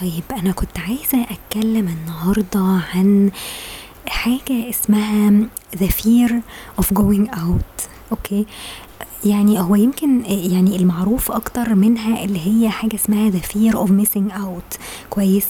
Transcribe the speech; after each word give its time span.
طيب 0.00 0.24
أنا 0.32 0.52
كنت 0.52 0.78
عايزة 0.78 1.26
أتكلم 1.30 1.88
النهاردة 1.88 2.82
عن 2.94 3.30
حاجة 4.08 4.70
اسمها 4.70 5.48
the 5.76 5.88
fear 5.88 6.32
of 6.80 6.84
going 6.98 7.30
out. 7.34 7.88
أوكي؟ 8.12 8.46
يعني 9.24 9.60
هو 9.60 9.74
يمكن 9.74 10.24
يعني 10.26 10.76
المعروف 10.76 11.32
أكتر 11.32 11.74
منها 11.74 12.24
اللي 12.24 12.40
هي 12.46 12.70
حاجة 12.70 12.94
اسمها 12.94 13.30
the 13.30 13.42
fear 13.42 13.74
of 13.74 13.90
missing 13.90 14.32
out. 14.32 14.78
كويس. 15.10 15.46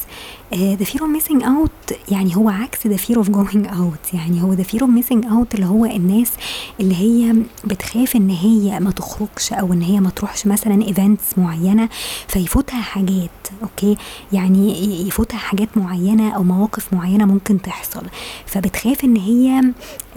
آه، 0.52 0.76
the 0.76 0.84
fear 0.84 1.00
of 1.00 1.22
missing 1.22 1.42
out 1.42 1.85
يعني 2.08 2.36
هو 2.36 2.48
عكس 2.48 2.86
the 2.86 3.00
fear 3.00 3.16
of 3.16 3.28
going 3.28 3.66
out. 3.66 4.14
يعني 4.14 4.42
هو 4.42 4.56
the 4.56 4.66
fear 4.66 4.80
of 4.80 5.04
missing 5.04 5.24
out 5.24 5.54
اللي 5.54 5.66
هو 5.66 5.84
الناس 5.84 6.32
اللي 6.80 6.96
هي 6.96 7.34
بتخاف 7.64 8.16
إن 8.16 8.30
هي 8.30 8.80
ما 8.80 8.90
تخرجش 8.90 9.52
أو 9.52 9.72
إن 9.72 9.82
هي 9.82 10.00
ما 10.00 10.10
تروحش 10.10 10.46
مثلا 10.46 10.84
events 10.84 11.38
معينة 11.38 11.88
فيفوتها 12.28 12.80
حاجات 12.80 13.30
okay؟ 13.62 13.96
يعني 14.32 14.84
يفوتها 15.08 15.38
حاجات 15.38 15.68
معينة 15.76 16.30
أو 16.30 16.42
مواقف 16.42 16.92
معينة 16.92 17.24
ممكن 17.24 17.62
تحصل. 17.62 18.02
فبتخاف 18.46 19.04
إن 19.04 19.16
هي 19.16 19.62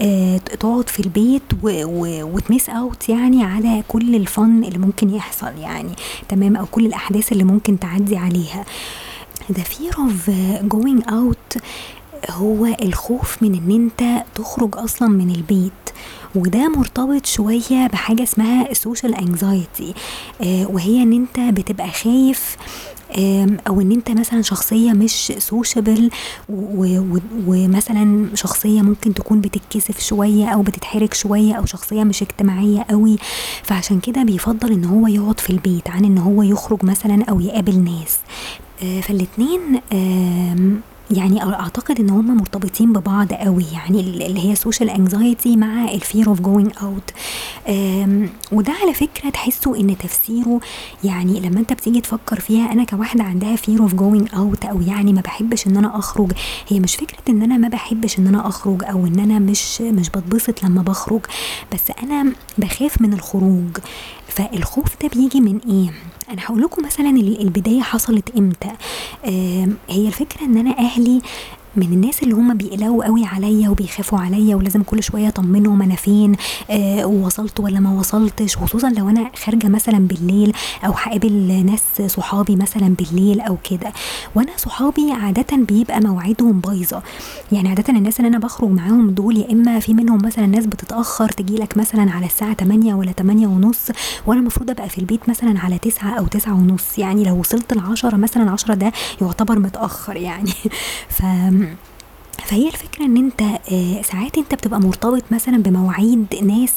آه، 0.02 0.36
تقعد 0.38 0.88
في 0.88 1.00
البيت 1.00 1.42
وت 1.62 1.97
miss 1.97 2.68
out 2.68 3.08
يعني 3.08 3.44
على 3.44 3.82
كل 3.88 4.14
ال 4.14 4.27
fun 4.27 4.64
اللي 4.64 4.78
ممكن 4.78 5.14
يحصل 5.14 5.58
يعني 5.58 5.90
تمام؟ 6.28 6.56
أو 6.56 6.66
كل 6.66 6.86
الأحداث 6.86 7.32
اللي 7.32 7.44
ممكن 7.44 7.78
تعدي 7.78 8.16
عليها. 8.16 8.64
The 9.52 9.64
fear 9.64 9.94
of 9.94 10.30
going 10.74 11.02
out 11.10 11.62
هو 12.30 12.66
الخوف 12.66 13.42
من 13.42 13.54
إن 13.54 13.70
أنت 13.70 14.24
تخرج 14.34 14.76
أصلا 14.76 15.08
من 15.08 15.30
البيت. 15.30 15.72
وده 16.34 16.68
مرتبط 16.68 17.26
شوية 17.26 17.86
بحاجة 17.92 18.22
اسمها 18.22 18.68
social 18.74 19.14
anxiety 19.14 19.94
آه 20.42 20.66
وهي 20.66 21.02
إن 21.02 21.12
أنت 21.12 21.40
بتبقى 21.40 21.90
خايف 21.90 22.56
أو 23.68 23.80
إن 23.80 23.92
أنت 23.92 24.10
مثلا 24.10 24.42
شخصية 24.42 24.92
مش 24.92 25.32
sociable 25.38 26.10
ومثلا 27.46 28.28
شخصية 28.34 28.82
ممكن 28.82 29.14
تكون 29.14 29.40
بتتكسف 29.40 30.00
شوية 30.00 30.48
أو 30.48 30.62
بتتحرك 30.62 31.14
شوية 31.14 31.54
أو 31.54 31.66
شخصية 31.66 32.04
مش 32.04 32.22
اجتماعية 32.22 32.86
قوي. 32.90 33.16
فعشان 33.62 34.00
كده 34.00 34.22
بيفضل 34.22 34.72
إن 34.72 34.84
هو 34.84 35.06
يقعد 35.06 35.40
في 35.40 35.50
البيت 35.50 35.90
عن 35.90 36.04
إن 36.04 36.18
هو 36.18 36.42
يخرج 36.42 36.84
مثلا 36.84 37.24
أو 37.24 37.40
يقابل 37.40 37.78
ناس. 37.78 38.18
فالاتنين 39.02 39.80
يعني 41.10 41.42
أعتقد 41.42 42.00
إن 42.00 42.10
هم 42.10 42.36
مرتبطين 42.36 42.92
ببعض 42.92 43.32
قوي. 43.32 43.64
يعني 43.72 44.00
اللي 44.00 44.50
هي 44.50 44.54
social 44.54 44.90
anxiety 44.90 45.56
مع 45.56 45.84
ال 45.90 45.97
fear 45.97 46.26
of 46.26 46.40
going 46.40 46.72
out 46.82 47.10
وده 48.52 48.72
على 48.82 48.94
فكرة 48.94 49.30
تحسوا 49.30 49.76
إن 49.76 49.98
تفسيره 49.98 50.60
يعني 51.04 51.40
لما 51.40 51.60
أنت 51.60 51.72
بتيجي 51.72 52.00
تفكر 52.00 52.40
فيها 52.40 52.72
أنا 52.72 52.84
كواحدة 52.84 53.24
عندها 53.24 53.56
fear 53.56 53.80
of 53.80 53.94
going 53.94 54.28
out 54.34 54.64
أو 54.64 54.80
يعني 54.80 55.12
ما 55.12 55.20
بحبش 55.20 55.66
إن 55.66 55.76
أنا 55.76 55.98
أخرج 55.98 56.32
هي 56.68 56.80
مش 56.80 56.96
فكرة 56.96 57.22
إن 57.28 57.42
أنا 57.42 57.56
ما 57.56 57.68
بحبش 57.68 58.18
إن 58.18 58.26
أنا 58.26 58.48
أخرج 58.48 58.84
أو 58.84 59.06
إن 59.06 59.18
أنا 59.18 59.38
مش 59.38 59.80
مش 59.80 60.10
بتبسط 60.10 60.62
لما 60.62 60.82
بخرج. 60.82 61.20
بس 61.74 61.82
أنا 62.02 62.32
بخاف 62.58 63.02
من 63.02 63.12
الخروج. 63.12 63.78
فالخوف 64.40 65.02
ده 65.02 65.08
بيجي 65.08 65.40
من 65.40 65.58
إيه؟ 65.68 65.90
أنا 66.32 66.42
هقول 66.46 66.62
لكم 66.62 66.84
مثلا 66.84 67.10
البداية 67.10 67.80
حصلت 67.82 68.30
إمتى؟ 68.38 68.70
هي 69.88 70.06
الفكرة 70.08 70.44
إن 70.44 70.56
أنا 70.56 70.78
أهلي 70.78 71.20
من 71.76 71.82
الناس 71.92 72.22
اللي 72.22 72.34
هم 72.34 72.54
بيقلقوا 72.54 73.04
قوي 73.04 73.24
عليا 73.24 73.68
وبيخافوا 73.68 74.18
عليا 74.18 74.56
ولازم 74.56 74.82
كل 74.82 75.02
شوية 75.02 75.28
اطمنهم 75.28 75.82
أنا 75.82 75.94
فين 75.94 76.36
آه 76.70 77.04
ووصلت 77.06 77.60
ولا 77.60 77.80
ما 77.80 77.92
وصلتش؟ 77.98 78.56
خصوصا 78.56 78.90
لو 78.90 79.08
أنا 79.08 79.30
خارجة 79.44 79.68
مثلا 79.68 79.98
بالليل 79.98 80.52
أو 80.86 80.92
هقابل 80.92 81.66
ناس 81.66 82.12
صحابي 82.12 82.56
مثلا 82.56 82.94
بالليل 82.98 83.40
أو 83.40 83.56
كده. 83.70 83.92
وأنا 84.34 84.50
صحابي 84.56 85.12
عاده 85.12 85.56
بيبقى 85.56 86.00
مواعيدهم 86.00 86.60
بايظة. 86.60 87.02
يعني 87.52 87.68
عاده 87.68 87.84
الناس 87.88 88.20
اللي 88.20 88.28
أنا 88.28 88.38
بخرج 88.38 88.70
معاهم 88.70 89.10
دول 89.10 89.36
يا 89.36 89.52
إما 89.52 89.80
في 89.80 89.94
منهم 89.94 90.22
مثلا 90.24 90.46
ناس 90.46 90.66
بتتأخر 90.66 91.28
تجي 91.28 91.56
لك 91.56 91.76
مثلا 91.76 92.10
على 92.10 92.26
الساعة 92.26 92.54
8 92.54 92.94
ولا 92.94 93.12
8 93.12 93.46
ونص 93.46 93.88
وأنا 94.26 94.40
المفروض 94.40 94.70
أبقى 94.70 94.88
في 94.88 94.98
البيت 94.98 95.28
مثلا 95.28 95.60
على 95.60 95.78
9 95.78 96.18
أو 96.18 96.26
9 96.26 96.54
ونص. 96.54 96.98
يعني 96.98 97.24
لو 97.24 97.38
وصلت 97.40 97.72
ل 97.72 97.78
10 97.80 98.16
مثلا 98.16 98.50
10 98.50 98.74
ده 98.74 98.92
يعتبر 99.22 99.58
متأخر 99.58 100.16
يعني. 100.16 100.52
ف 101.16 101.22
فهي 102.44 102.66
الفكرة 102.68 103.04
إن 103.04 103.16
أنت 103.16 103.42
آه 103.42 104.02
ساعات 104.02 104.38
أنت 104.38 104.54
بتبقى 104.54 104.80
مرتبط 104.80 105.22
مثلا 105.30 105.56
بمواعيد 105.56 106.26
ناس 106.42 106.74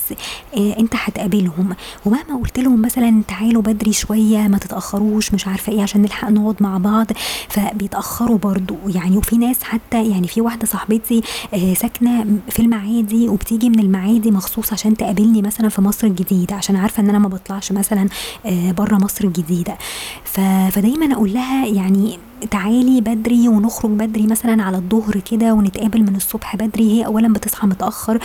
آه 0.57 0.79
أنت 0.79 0.93
هتقابلهم. 0.95 1.75
ومهما 2.05 2.37
قلت 2.43 2.59
لهم 2.59 2.81
مثلا 2.81 3.21
تعالوا 3.27 3.61
بدري 3.61 3.93
شوية 3.93 4.47
ما 4.47 4.57
تتأخروش 4.57 5.33
مش 5.33 5.47
عارفة 5.47 5.71
إيه 5.73 5.81
عشان 5.81 6.01
نلحق 6.01 6.29
نقعد 6.29 6.55
مع 6.63 6.77
بعض 6.77 7.07
فبيتأخروا 7.49 8.37
برضو. 8.37 8.75
يعني 8.95 9.17
وفي 9.17 9.37
ناس 9.37 9.63
حتى 9.63 10.09
يعني 10.09 10.27
في 10.27 10.41
واحدة 10.41 10.65
صاحبتي 10.65 11.21
آه 11.53 11.73
ساكنة 11.73 12.25
في 12.49 12.59
المعادي 12.61 13.29
وبتيجي 13.29 13.69
من 13.69 13.79
المعادي 13.79 14.31
مخصوص 14.31 14.73
عشان 14.73 14.97
تقابلني 14.97 15.41
مثلا 15.41 15.69
في 15.69 15.81
مصر 15.81 16.07
الجديدة 16.07 16.55
عشان 16.55 16.75
عارفة 16.75 17.03
إن 17.03 17.09
أنا 17.09 17.19
ما 17.19 17.27
بطلعش 17.27 17.71
مثلا 17.71 18.07
بره 18.45 18.95
مصر 18.95 19.23
الجديدة. 19.25 19.77
فدايما 20.25 21.13
أقول 21.15 21.33
لها 21.33 21.65
يعني 21.65 22.19
تعالي 22.51 23.01
بدري 23.01 23.47
ونخرج 23.47 23.91
بدري 23.91 24.27
مثلا 24.27 24.63
على 24.63 24.77
الظهر 24.77 25.19
كده 25.31 25.53
ونتقابل 25.53 26.01
من 26.01 26.15
الصبح 26.15 26.55
بدري. 26.55 26.91
هي 26.91 27.05
اولا 27.05 27.33
بتصحى 27.33 27.67
متأخر 27.67 28.19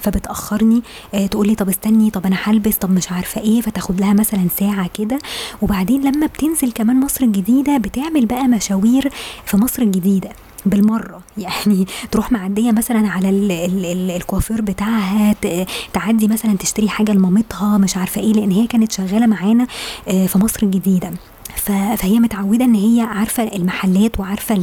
فبتأخرني 0.00 0.82
آه 1.14 1.26
تقولي 1.26 1.54
طب 1.54 1.68
استني 1.68 2.10
طب 2.10 2.26
أنا 2.26 2.36
هلبس 2.42 2.76
طب 2.76 2.90
مش 2.90 3.12
عارفة 3.12 3.40
إيه 3.40 3.60
فتاخد 3.60 4.00
لها 4.00 4.12
مثلا 4.12 4.46
ساعة 4.58 4.90
كده. 4.98 5.18
وبعدين 5.62 6.02
لما 6.02 6.26
بتنزل 6.26 6.72
كمان 6.72 7.00
مصر 7.00 7.24
الجديدة 7.24 7.76
بتعمل 7.78 8.26
بقى 8.26 8.44
مشاوير 8.48 9.12
في 9.46 9.56
مصر 9.56 9.82
الجديدة 9.82 10.30
بالمرة. 10.66 11.20
يعني 11.38 11.86
تروح 12.10 12.32
معدية 12.32 12.72
مثلا 12.72 13.08
على 13.08 13.28
الكوافير 14.16 14.60
بتاعها 14.60 15.34
تعدي 15.92 16.28
مثلا 16.28 16.56
تشتري 16.56 16.88
حاجة 16.88 17.12
لمامتها 17.12 17.78
مش 17.78 17.96
عارفة 17.96 18.20
إيه 18.20 18.32
لأن 18.32 18.50
هي 18.50 18.66
كانت 18.66 18.92
شغالة 18.92 19.26
معانا 19.26 19.66
آه، 20.08 20.26
في 20.26 20.38
مصر 20.38 20.62
الجديدة. 20.62 21.10
فهي 21.56 22.20
متعودة 22.20 22.64
إن 22.64 22.74
هي 22.74 23.00
عارفة 23.00 23.42
المحلات 23.42 24.20
وعارفة 24.20 24.54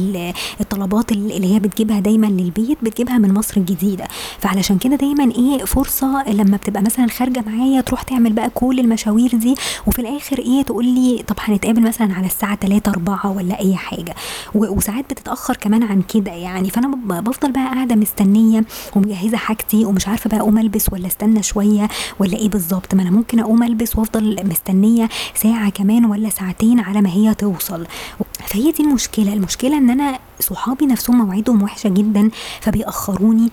الطلبات 0.60 1.12
اللي 1.12 1.54
هي 1.54 1.58
بتجيبها 1.58 2.00
دايما 2.00 2.26
للبيت 2.26 2.78
بتجيبها 2.82 3.18
من 3.18 3.34
مصر 3.34 3.56
الجديدة. 3.60 4.08
فعلشان 4.38 4.78
كده 4.78 4.96
دايما 4.96 5.32
إيه 5.34 5.64
فرصة 5.64 6.30
لما 6.30 6.56
بتبقى 6.56 6.82
مثلا 6.82 7.06
خارجة 7.08 7.44
معايا 7.46 7.80
تروح 7.80 8.02
تعمل 8.02 8.32
بقى 8.32 8.50
كل 8.50 8.80
المشاوير 8.80 9.30
دي 9.36 9.54
وفي 9.86 9.98
الآخر 9.98 10.38
إيه 10.38 10.62
تقول 10.62 10.84
لي 10.84 11.24
طب 11.26 11.36
هنتقابل 11.40 11.82
مثلا 11.82 12.14
على 12.14 12.26
الساعة 12.26 12.56
3 12.56 12.90
4 12.90 13.30
ولا 13.36 13.60
أي 13.60 13.76
حاجة. 13.76 14.14
وساعات 14.54 15.04
بتتأخر 15.10 15.56
كمان 15.56 15.82
عن 15.82 16.02
كده 16.02 16.32
يعني. 16.32 16.70
فأنا 16.70 16.88
بفضل 17.20 17.52
بقى 17.52 17.64
قاعدة 17.74 17.94
مستنية 17.94 18.64
ومجهزة 18.96 19.36
حاجتي 19.36 19.84
ومش 19.84 20.08
عارفة 20.08 20.30
بقى 20.30 20.40
أقوم 20.40 20.58
ألبس 20.58 20.86
ولا 20.92 21.06
أستنى 21.06 21.42
شوية 21.42 21.88
ولا 22.18 22.36
إيه 22.36 22.48
بالظبط. 22.48 22.94
ما 22.94 23.02
أنا 23.02 23.10
ممكن 23.10 23.40
أقوم 23.40 23.62
ألبس 23.62 23.96
وأفضل 23.96 24.46
مستنية 24.48 25.08
ساعة 25.34 25.70
كمان 25.70 26.04
ولا 26.04 26.28
ساعتين 26.28 26.79
على 26.80 27.00
ما 27.00 27.10
هي 27.10 27.34
توصل. 27.34 27.86
فهي 28.46 28.72
دي 28.72 28.82
المشكلة. 28.82 29.32
المشكلة 29.32 29.78
إن 29.78 29.90
أنا 29.90 30.18
صحابي 30.40 30.86
نفسهم 30.86 31.18
مواعيدهم 31.18 31.62
وحشة 31.62 31.88
جدا 31.88 32.30
فبيأخروني 32.60 33.48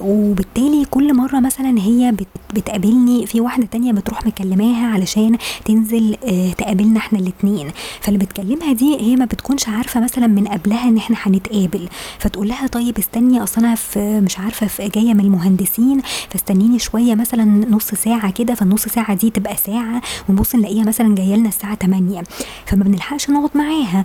وبالتالي 0.00 0.84
كل 0.90 1.14
مرة 1.16 1.40
مثلا 1.40 1.78
هي 1.80 2.14
بتقابلني 2.54 3.26
في 3.26 3.40
واحدة 3.40 3.66
تانية 3.66 3.92
بتروح 3.92 4.26
مكلماها 4.26 4.86
علشان 4.86 5.38
تنزل 5.64 6.16
آه، 6.24 6.52
تقابلنا 6.52 6.98
إحنا 6.98 7.18
الاتنين. 7.18 7.70
فاللي 8.00 8.18
بتكلمها 8.18 8.72
دي 8.72 9.00
هي 9.00 9.16
ما 9.16 9.24
بتكونش 9.24 9.68
عارفة 9.68 10.00
مثلا 10.00 10.26
من 10.26 10.48
قبلها 10.48 10.88
إن 10.88 10.96
إحنا 10.96 11.16
هنتقابل. 11.22 11.88
فتقول 12.18 12.48
لها 12.48 12.66
طيب 12.66 12.98
استني 12.98 13.42
أصل 13.42 13.60
أنا 13.64 13.74
في 13.74 14.20
مش 14.20 14.38
عارفة 14.38 14.66
في 14.66 14.88
جاية 14.88 15.14
من 15.14 15.20
المهندسين 15.20 16.00
فاستنيني 16.30 16.78
شوية 16.78 17.14
مثلا 17.14 17.44
نص 17.44 17.86
ساعة 17.94 18.30
كده 18.30 18.54
فالنص 18.54 18.82
ساعة 18.88 19.14
دي 19.14 19.30
تبقى 19.30 19.56
ساعة 19.56 20.02
ونبص 20.28 20.54
نلاقيها 20.54 20.84
مثلا 20.84 21.14
جاية 21.14 21.36
لنا 21.36 21.48
الساعة 21.48 21.74
8 21.74 22.22
فما 22.66 22.84
بنلحقش 22.84 23.30
نقعد 23.30 23.50
معاها. 23.54 24.04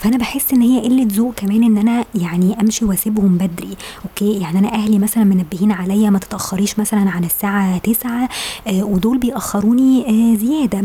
فأنا 0.00 0.16
بحس 0.16 0.52
إن 0.52 0.60
هي 0.62 0.80
قلة 0.80 1.06
ذوق 1.12 1.34
كمان 1.40 1.64
إن 1.64 1.78
أنا 1.78 2.04
يعني 2.14 2.60
أمشي 2.60 2.84
وأسيبهم 2.84 3.38
بدري 3.38 3.76
okay؟ 4.04 4.40
يعني 4.40 4.58
أنا 4.58 4.72
أهلي 4.74 4.98
مثلا 4.98 5.24
منبهين 5.24 5.72
عليا 5.72 6.10
ما 6.10 6.18
تتأخريش 6.18 6.78
مثلا 6.78 7.10
عن 7.10 7.24
الساعة 7.24 7.78
9 7.78 8.28
آه 8.66 8.84
ودول 8.84 9.18
بيأخروني 9.18 10.04
آه 10.08 10.36
زيادة. 10.36 10.84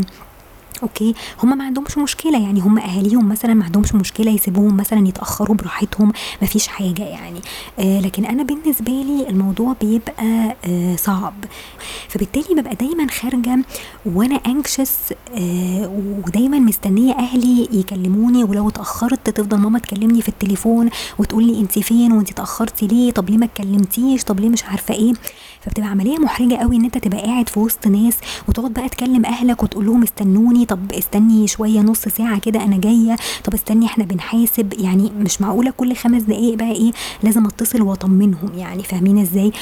okay. 0.82 1.14
هم 1.42 1.58
ما 1.58 1.64
عندهمش 1.64 1.98
مشكلة 1.98 2.42
يعني. 2.42 2.60
هم 2.60 2.78
أهاليهم 2.78 3.28
مثلا 3.28 3.54
ما 3.54 3.64
عندهمش 3.64 3.94
مشكلة 3.94 4.30
يسيبوهم 4.30 4.76
مثلا 4.76 5.08
يتأخروا 5.08 5.56
براحتهم. 5.56 6.12
ما 6.42 6.46
فيش 6.48 6.66
حاجة 6.68 7.02
يعني. 7.02 7.40
آه 7.78 8.00
لكن 8.00 8.24
أنا 8.24 8.42
بالنسبة 8.42 8.92
لي 8.92 9.28
الموضوع 9.28 9.74
بيبقى 9.80 10.56
آه 10.64 10.96
صعب. 10.96 11.34
فبالتالي 12.08 12.60
ببقى 12.60 12.74
دايما 12.74 13.06
خارجة 13.10 13.58
وأنا 14.06 14.36
انكشس 14.46 14.96
آه 15.34 15.92
ودايما 16.26 16.58
مستنية 16.58 17.12
أهلي 17.14 17.68
يكلموني. 17.72 18.44
ولو 18.44 18.68
اتأخرت 18.68 19.30
تفضل 19.30 19.58
ماما 19.58 19.78
تكلمني 19.78 20.22
في 20.22 20.28
التليفون 20.28 20.90
وتقول 21.18 21.44
لي 21.46 21.60
انت 21.60 21.78
فين 21.78 22.12
وانت 22.12 22.30
اتاخرتي 22.30 22.86
ليه؟ 22.86 23.10
طب 23.10 23.30
ليه 23.30 23.38
ما 23.38 23.44
اتكلمتيش؟ 23.44 24.24
طب 24.24 24.40
ليه 24.40 24.48
مش 24.48 24.64
عارفة 24.64 24.94
إيه؟ 24.94 25.12
فبتبقى 25.60 25.88
عملية 25.88 26.18
محرجة 26.18 26.54
قوي 26.56 26.76
إن 26.76 26.84
أنت 26.84 26.98
تبقى 26.98 27.20
قاعد 27.22 27.48
في 27.48 27.58
وسط 27.60 27.86
ناس 27.86 28.16
وتقعد 28.48 28.72
بقى 28.72 28.88
تكلم 28.88 29.26
أهلك 29.26 29.62
وتقول 29.62 29.86
لهم 29.86 30.02
استنوني. 30.02 30.65
طب 30.68 30.92
استني 30.92 31.46
شوية 31.46 31.80
نص 31.80 32.00
ساعة 32.00 32.38
كده 32.40 32.64
أنا 32.64 32.76
جاية. 32.76 33.16
طب 33.44 33.54
استني 33.54 33.86
إحنا 33.86 34.04
بنحاسب. 34.04 34.72
يعني 34.78 35.12
مش 35.18 35.40
معقولة 35.40 35.70
كل 35.76 35.96
خمس 35.96 36.22
دقائق 36.22 36.54
بقى 36.54 36.72
إيه 36.72 36.92
لازم 37.22 37.46
أتصل 37.46 37.82
وأطمنهم. 37.82 38.50
يعني 38.56 38.82
فاهمين 38.82 39.18
إزاي؟ 39.18 39.52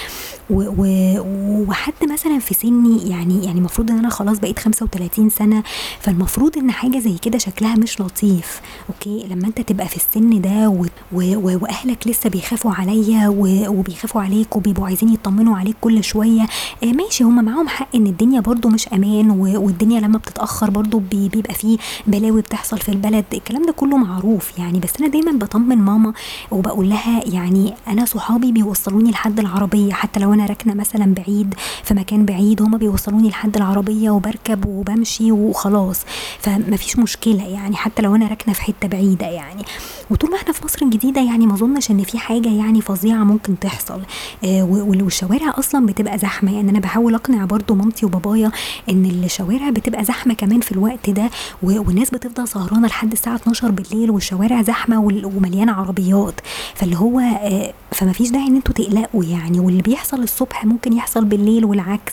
وحد 0.50 1.92
مثلا 2.12 2.38
في 2.38 2.54
سني 2.54 3.08
يعني 3.10 3.44
يعني 3.44 3.58
المفروض 3.58 3.90
إن 3.90 3.98
أنا 3.98 4.08
خلاص 4.08 4.38
بقيت 4.38 4.58
35 4.58 5.30
سنة. 5.30 5.62
فالمفروض 6.00 6.58
إن 6.58 6.70
حاجة 6.70 6.98
زي 6.98 7.14
كده 7.22 7.38
شكلها 7.38 7.74
مش 7.76 8.00
لطيف. 8.00 8.60
أوكي؟ 8.88 9.26
لما 9.30 9.46
أنت 9.46 9.60
تبقى 9.60 9.88
في 9.88 9.96
السن 9.96 10.40
ده 10.40 10.68
و 10.68 10.86
و 11.12 11.58
وأهلك 11.62 12.08
لسه 12.08 12.30
بيخافوا 12.30 12.72
عليا 12.72 13.28
وبيخافوا 13.68 14.22
عليك 14.22 14.56
وبيبقوا 14.56 14.86
عايزين 14.86 15.08
يطمنوا 15.14 15.56
عليك 15.56 15.76
كل 15.80 16.04
شوية 16.04 16.42
آه 16.82 16.86
ماشي. 16.92 17.24
هما 17.24 17.42
معاهم 17.42 17.68
حق 17.68 17.88
إن 17.94 18.06
الدنيا 18.06 18.40
برضو 18.40 18.68
مش 18.68 18.88
أمان 18.88 19.30
والدنيا 19.30 20.00
لما 20.00 20.18
بتتأخر 20.18 20.70
برضو 20.98 21.28
بيبقى 21.28 21.54
فيه 21.54 21.78
بلاوي 22.06 22.40
بتحصل 22.40 22.78
في 22.78 22.88
البلد. 22.88 23.24
الكلام 23.34 23.66
ده 23.66 23.72
كله 23.72 23.96
معروف 23.96 24.58
يعني 24.58 24.80
بس 24.80 24.90
أنا 25.00 25.08
دايما 25.08 25.32
بطمن 25.32 25.78
ماما 25.78 26.12
وبقول 26.50 26.88
لها 26.88 27.22
يعني 27.26 27.74
أنا 27.88 28.04
صحابي 28.04 28.52
بيوصلوني 28.52 29.10
لحد 29.10 29.40
العربية 29.40 29.92
حتى 29.92 30.20
لو 30.20 30.32
أنا 30.34 30.46
راكنة 30.46 30.74
مثلا 30.74 31.14
بعيد 31.14 31.54
في 31.84 31.94
مكان 31.94 32.24
بعيد 32.24 32.62
هما 32.62 32.78
بيوصلوني 32.78 33.28
لحد 33.28 33.56
العربية 33.56 34.10
وبركب 34.10 34.66
وبمشي 34.66 35.32
وخلاص. 35.32 36.00
فمفيش 36.38 36.98
مشكلة 36.98 37.46
يعني 37.46 37.76
حتى 37.76 38.02
لو 38.02 38.14
أنا 38.14 38.26
راكنة 38.28 38.54
في 38.54 38.62
حتة 38.62 38.88
بعيدة 38.88 39.26
يعني. 39.26 39.62
وطول 40.10 40.30
ما 40.30 40.36
إحنا 40.36 40.52
في 40.52 40.64
مصر 40.64 40.78
الجديدة 40.82 41.20
يعني 41.20 41.46
ما 41.46 41.54
أظنش 41.54 41.90
إن 41.90 42.02
في 42.02 42.18
حاجة 42.18 42.48
يعني 42.48 42.80
فظيعة 42.80 43.24
ممكن 43.24 43.58
تحصل. 43.58 44.00
آه 44.44 44.62
والشوارع 44.62 45.54
أصلا 45.58 45.86
بتبقى 45.86 46.18
زحمة 46.18 46.54
يعني. 46.54 46.70
أنا 46.70 46.78
بحاول 46.80 47.14
أقنع 47.14 47.44
برضو 47.44 47.74
مامتي 47.74 48.06
وبابايا 48.06 48.50
إن 48.90 49.04
الشوارع 49.04 49.70
بتبقى 49.70 50.04
زحمة 50.04 50.34
كمان 50.34 50.60
في 50.60 50.72
الوقت 50.72 50.83
ده 51.08 51.30
والناس 51.62 52.10
بتفضل 52.10 52.48
سهرانة 52.48 52.86
لحد 52.88 53.12
الساعة 53.12 53.34
12 53.36 53.70
بالليل 53.70 54.10
والشوارع 54.10 54.62
زحمة 54.62 54.98
ومليانة 55.36 55.72
عربيات. 55.72 56.40
فاللي 56.74 56.96
هو 56.96 57.20
آه 57.20 57.74
فما 57.92 58.12
فيش 58.12 58.30
داعي 58.30 58.46
إن 58.46 58.56
أنتوا 58.56 58.74
تقلقوا 58.74 59.24
يعني. 59.24 59.60
واللي 59.60 59.82
بيحصل 59.82 60.22
الصبح 60.22 60.64
ممكن 60.64 60.92
يحصل 60.92 61.24
بالليل 61.24 61.64
والعكس. 61.64 62.12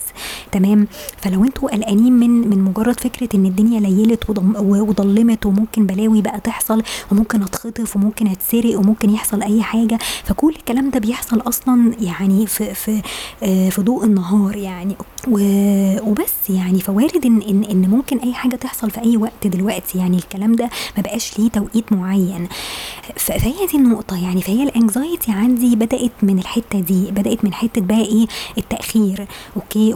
تمام؟ 0.52 0.86
فلو 1.16 1.44
أنتوا 1.44 1.70
قلقانين 1.70 2.12
من 2.12 2.30
من 2.50 2.58
مجرد 2.64 3.00
فكرة 3.00 3.28
إن 3.34 3.46
الدنيا 3.46 3.80
ليلت 3.80 4.24
وضلمت 4.60 5.46
وممكن 5.46 5.86
بلاوي 5.86 6.22
بقى 6.22 6.40
تحصل 6.40 6.82
وممكن 7.12 7.42
أتخطف 7.42 7.96
وممكن 7.96 8.26
أتسرق 8.26 8.78
وممكن 8.78 9.10
يحصل 9.10 9.42
أي 9.42 9.62
حاجة. 9.62 9.98
فكل 10.24 10.54
الكلام 10.58 10.90
ده 10.90 10.98
بيحصل 11.00 11.40
أصلا 11.40 11.92
يعني 12.00 12.46
في 12.46 12.74
في 12.74 13.02
آه 13.42 13.68
في 13.68 13.82
ضوء 13.82 14.04
النهار 14.04 14.56
يعني. 14.56 14.96
وبس 15.28 16.50
يعني. 16.50 16.80
فوارد 16.80 17.26
ان 17.26 17.42
ان 17.42 17.64
إن 17.64 17.90
ممكن 17.90 18.18
أي 18.18 18.34
حاجة 18.34 18.56
تحصل 18.62 18.90
في 18.90 19.00
أي 19.02 19.16
وقت 19.16 19.46
دلوقتي 19.46 19.98
يعني 19.98 20.16
الكلام 20.16 20.52
ده 20.56 20.70
ما 20.96 21.02
بقاش 21.02 21.38
ليه 21.38 21.48
توقيت 21.48 21.92
معين. 21.92 22.48
فهي 23.16 23.66
دي 23.72 23.76
النقطة 23.76 24.22
يعني 24.24 24.42
فهي 24.42 24.62
ال 24.62 24.71
anxiety 24.71 25.32
عندي 25.32 25.76
بدأت 25.76 26.12
من 26.22 26.38
الحتة 26.38 26.80
دي 26.80 27.10
بدأت 27.10 27.44
من 27.44 27.54
حتة 27.54 27.80
بقى 27.80 28.00
إيه؟ 28.00 28.26
التأخير 28.58 29.26
okay؟ 29.56 29.94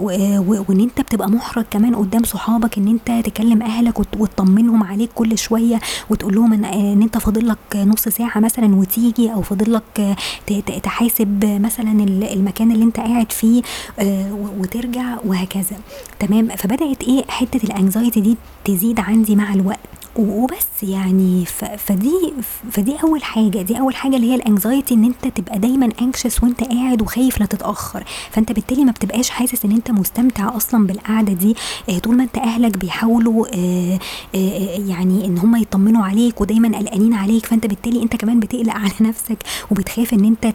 وإن 0.68 0.80
أنت 0.80 1.00
بتبقى 1.00 1.30
محرج 1.30 1.64
كمان 1.70 1.94
قدام 1.94 2.24
صحابك 2.24 2.78
إن 2.78 2.88
أنت 2.88 3.26
تكلم 3.26 3.62
أهلك 3.62 3.98
وتطمنهم 3.98 4.82
عليك 4.82 5.10
كل 5.14 5.38
شوية 5.38 5.80
وتقول 6.10 6.34
لهم 6.34 6.52
ان, 6.52 6.64
أنت 7.02 7.18
فاضل 7.18 7.48
لك 7.48 7.76
نص 7.76 8.08
ساعة 8.08 8.38
مثلا 8.40 8.74
وتيجي 8.74 9.32
أو 9.32 9.42
فاضل 9.42 9.72
لك 9.72 10.16
تحاسب 10.82 11.44
مثلا 11.44 11.92
المكان 12.32 12.70
اللي 12.72 12.84
أنت 12.84 12.96
قاعد 12.96 13.32
فيه 13.32 13.62
وترجع 14.58 15.16
وهكذا. 15.24 15.76
تمام؟ 16.18 16.48
فبدأت 16.48 17.02
إيه؟ 17.02 17.24
حتة 17.28 17.64
ال 17.64 17.71
anxiety 17.71 18.20
دي 18.20 18.36
تزيد 18.64 19.00
عندي 19.00 19.36
مع 19.36 19.54
الوقت. 19.54 19.78
وبس 20.18 20.66
يعني 20.82 21.44
فدي 21.78 22.32
فدي 22.70 22.96
أول 23.02 23.22
حاجة 23.24 23.62
دي 23.62 23.78
أول 23.78 23.96
حاجة 23.96 24.16
اللي 24.16 24.30
هي 24.30 24.34
ال 24.34 24.42
anxiety 24.42 24.94
إن 24.94 25.04
أنت 25.04 25.38
تبقى 25.38 25.58
دايما 25.58 25.88
anxious 26.02 26.42
وأنت 26.42 26.64
قاعد 26.64 27.02
وخايف 27.02 27.40
لا 27.40 27.46
تتأخر. 27.46 28.04
فأنت 28.30 28.52
بالتالي 28.52 28.84
ما 28.84 28.92
بتبقاش 28.92 29.30
حاسس 29.30 29.64
إن 29.64 29.72
أنت 29.72 29.90
مستمتع 29.90 30.56
أصلا 30.56 30.86
بالقعدة 30.86 31.32
دي. 31.32 31.56
طول 32.02 32.16
ما 32.16 32.22
أنت 32.22 32.38
أهلك 32.38 32.78
بيحاولوا 32.78 33.46
يعني 34.88 35.24
إن 35.26 35.38
هم 35.38 35.56
يطمنوا 35.56 36.04
عليك 36.04 36.40
ودايما 36.40 36.78
قلقانين 36.78 37.14
عليك 37.14 37.46
فأنت 37.46 37.66
بالتالي 37.66 38.02
أنت 38.02 38.16
كمان 38.16 38.40
بتقلق 38.40 38.74
على 38.74 38.92
نفسك 39.00 39.38
وبتخاف 39.70 40.14
إن 40.14 40.24
أنت 40.24 40.54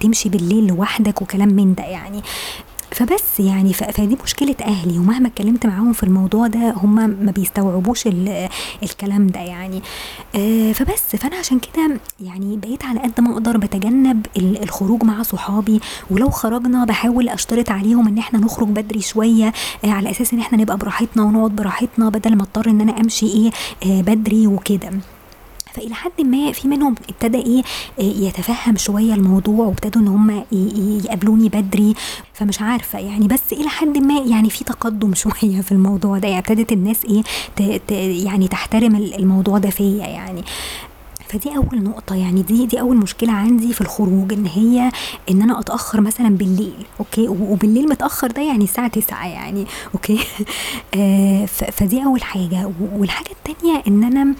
تمشي 0.00 0.28
بالليل 0.28 0.66
لوحدك 0.66 1.22
وكلام 1.22 1.48
من 1.48 1.74
ده 1.74 1.84
يعني. 1.84 2.22
فبس 2.92 3.40
يعني 3.40 3.72
فدي 3.72 4.16
مشكلة 4.24 4.54
أهلي 4.62 4.98
ومهما 4.98 5.28
اتكلمت 5.28 5.66
معاهم 5.66 5.92
في 5.92 6.02
الموضوع 6.02 6.46
ده 6.46 6.72
هم 6.76 6.94
ما 6.94 7.32
بيستوعبوش 7.32 8.06
الكلام 8.82 9.26
ده 9.26 9.40
يعني. 9.40 9.82
آه 10.34 10.72
فبس 10.72 11.16
فأنا 11.16 11.36
عشان 11.36 11.58
كده 11.58 12.00
يعني 12.20 12.56
بقيت 12.56 12.84
على 12.84 13.00
قد 13.00 13.20
ما 13.20 13.32
أقدر 13.32 13.56
بتجنب 13.56 14.26
الخروج 14.36 15.04
مع 15.04 15.22
صحابي 15.22 15.80
ولو 16.10 16.30
خرجنا 16.30 16.84
بحاول 16.84 17.28
أشترط 17.28 17.70
عليهم 17.70 18.08
إن 18.08 18.18
إحنا 18.18 18.38
نخرج 18.38 18.68
بدري 18.68 19.00
شوية 19.00 19.52
آه 19.84 19.90
على 19.90 20.10
أساس 20.10 20.32
إن 20.32 20.40
إحنا 20.40 20.58
نبقى 20.58 20.76
براحتنا 20.76 21.22
ونقعد 21.22 21.56
براحتنا 21.56 22.08
بدل 22.08 22.36
ما 22.36 22.42
أضطر 22.42 22.70
إن 22.70 22.80
أنا 22.80 23.00
أمشي 23.00 23.26
إيه 23.26 23.50
آه 23.86 24.00
بدري 24.00 24.46
وكده. 24.46 24.90
فإلى 25.72 25.94
حد 25.94 26.20
ما 26.20 26.52
في 26.52 26.68
منهم 26.68 26.94
ابتدى 27.08 27.38
إيه 27.38 27.62
يتفهم 27.98 28.76
شوية 28.76 29.14
الموضوع 29.14 29.66
وابتدوا 29.66 30.02
إن 30.02 30.08
هم 30.08 30.44
يقابلوني 31.04 31.48
بدري. 31.48 31.94
فمش 32.32 32.60
عارفة 32.62 32.98
يعني 32.98 33.28
بس 33.28 33.52
إلى 33.52 33.68
حد 33.68 33.98
ما 33.98 34.18
يعني 34.18 34.50
في 34.50 34.64
تقدم 34.64 35.14
شوية 35.24 35.60
في 35.60 35.72
الموضوع 35.72 36.18
ده. 36.18 36.28
يعني 36.28 36.38
ابتدت 36.40 36.72
الناس 36.72 36.98
إيه 37.04 37.22
يعني 38.24 38.48
تحترم 38.48 38.96
الموضوع 38.96 39.58
ده 39.58 39.70
فيا 39.70 40.06
يعني. 40.06 40.44
فدي 41.28 41.56
أول 41.56 41.82
نقطة 41.82 42.14
يعني 42.16 42.42
دي 42.42 42.66
دي 42.66 42.80
أول 42.80 42.96
مشكلة 42.96 43.32
عندي 43.32 43.72
في 43.72 43.80
الخروج 43.80 44.32
إن 44.32 44.46
هي 44.46 44.90
إن 45.30 45.42
أنا 45.42 45.60
أتأخر 45.60 46.00
مثلا 46.00 46.28
بالليل 46.28 46.86
أوكي؟ 47.00 47.28
وبالليل 47.28 47.88
متأخر 47.88 48.30
ده 48.30 48.42
يعني 48.42 48.64
الساعة 48.64 48.88
9 48.88 49.26
يعني 49.28 49.66
okay؟ 49.94 50.18
آه 50.96 51.46
فدي 51.46 52.04
أول 52.04 52.22
حاجة. 52.22 52.70
والحاجة 52.92 53.30
التانية 53.30 53.82
إن 53.88 54.04
أنا 54.04 54.34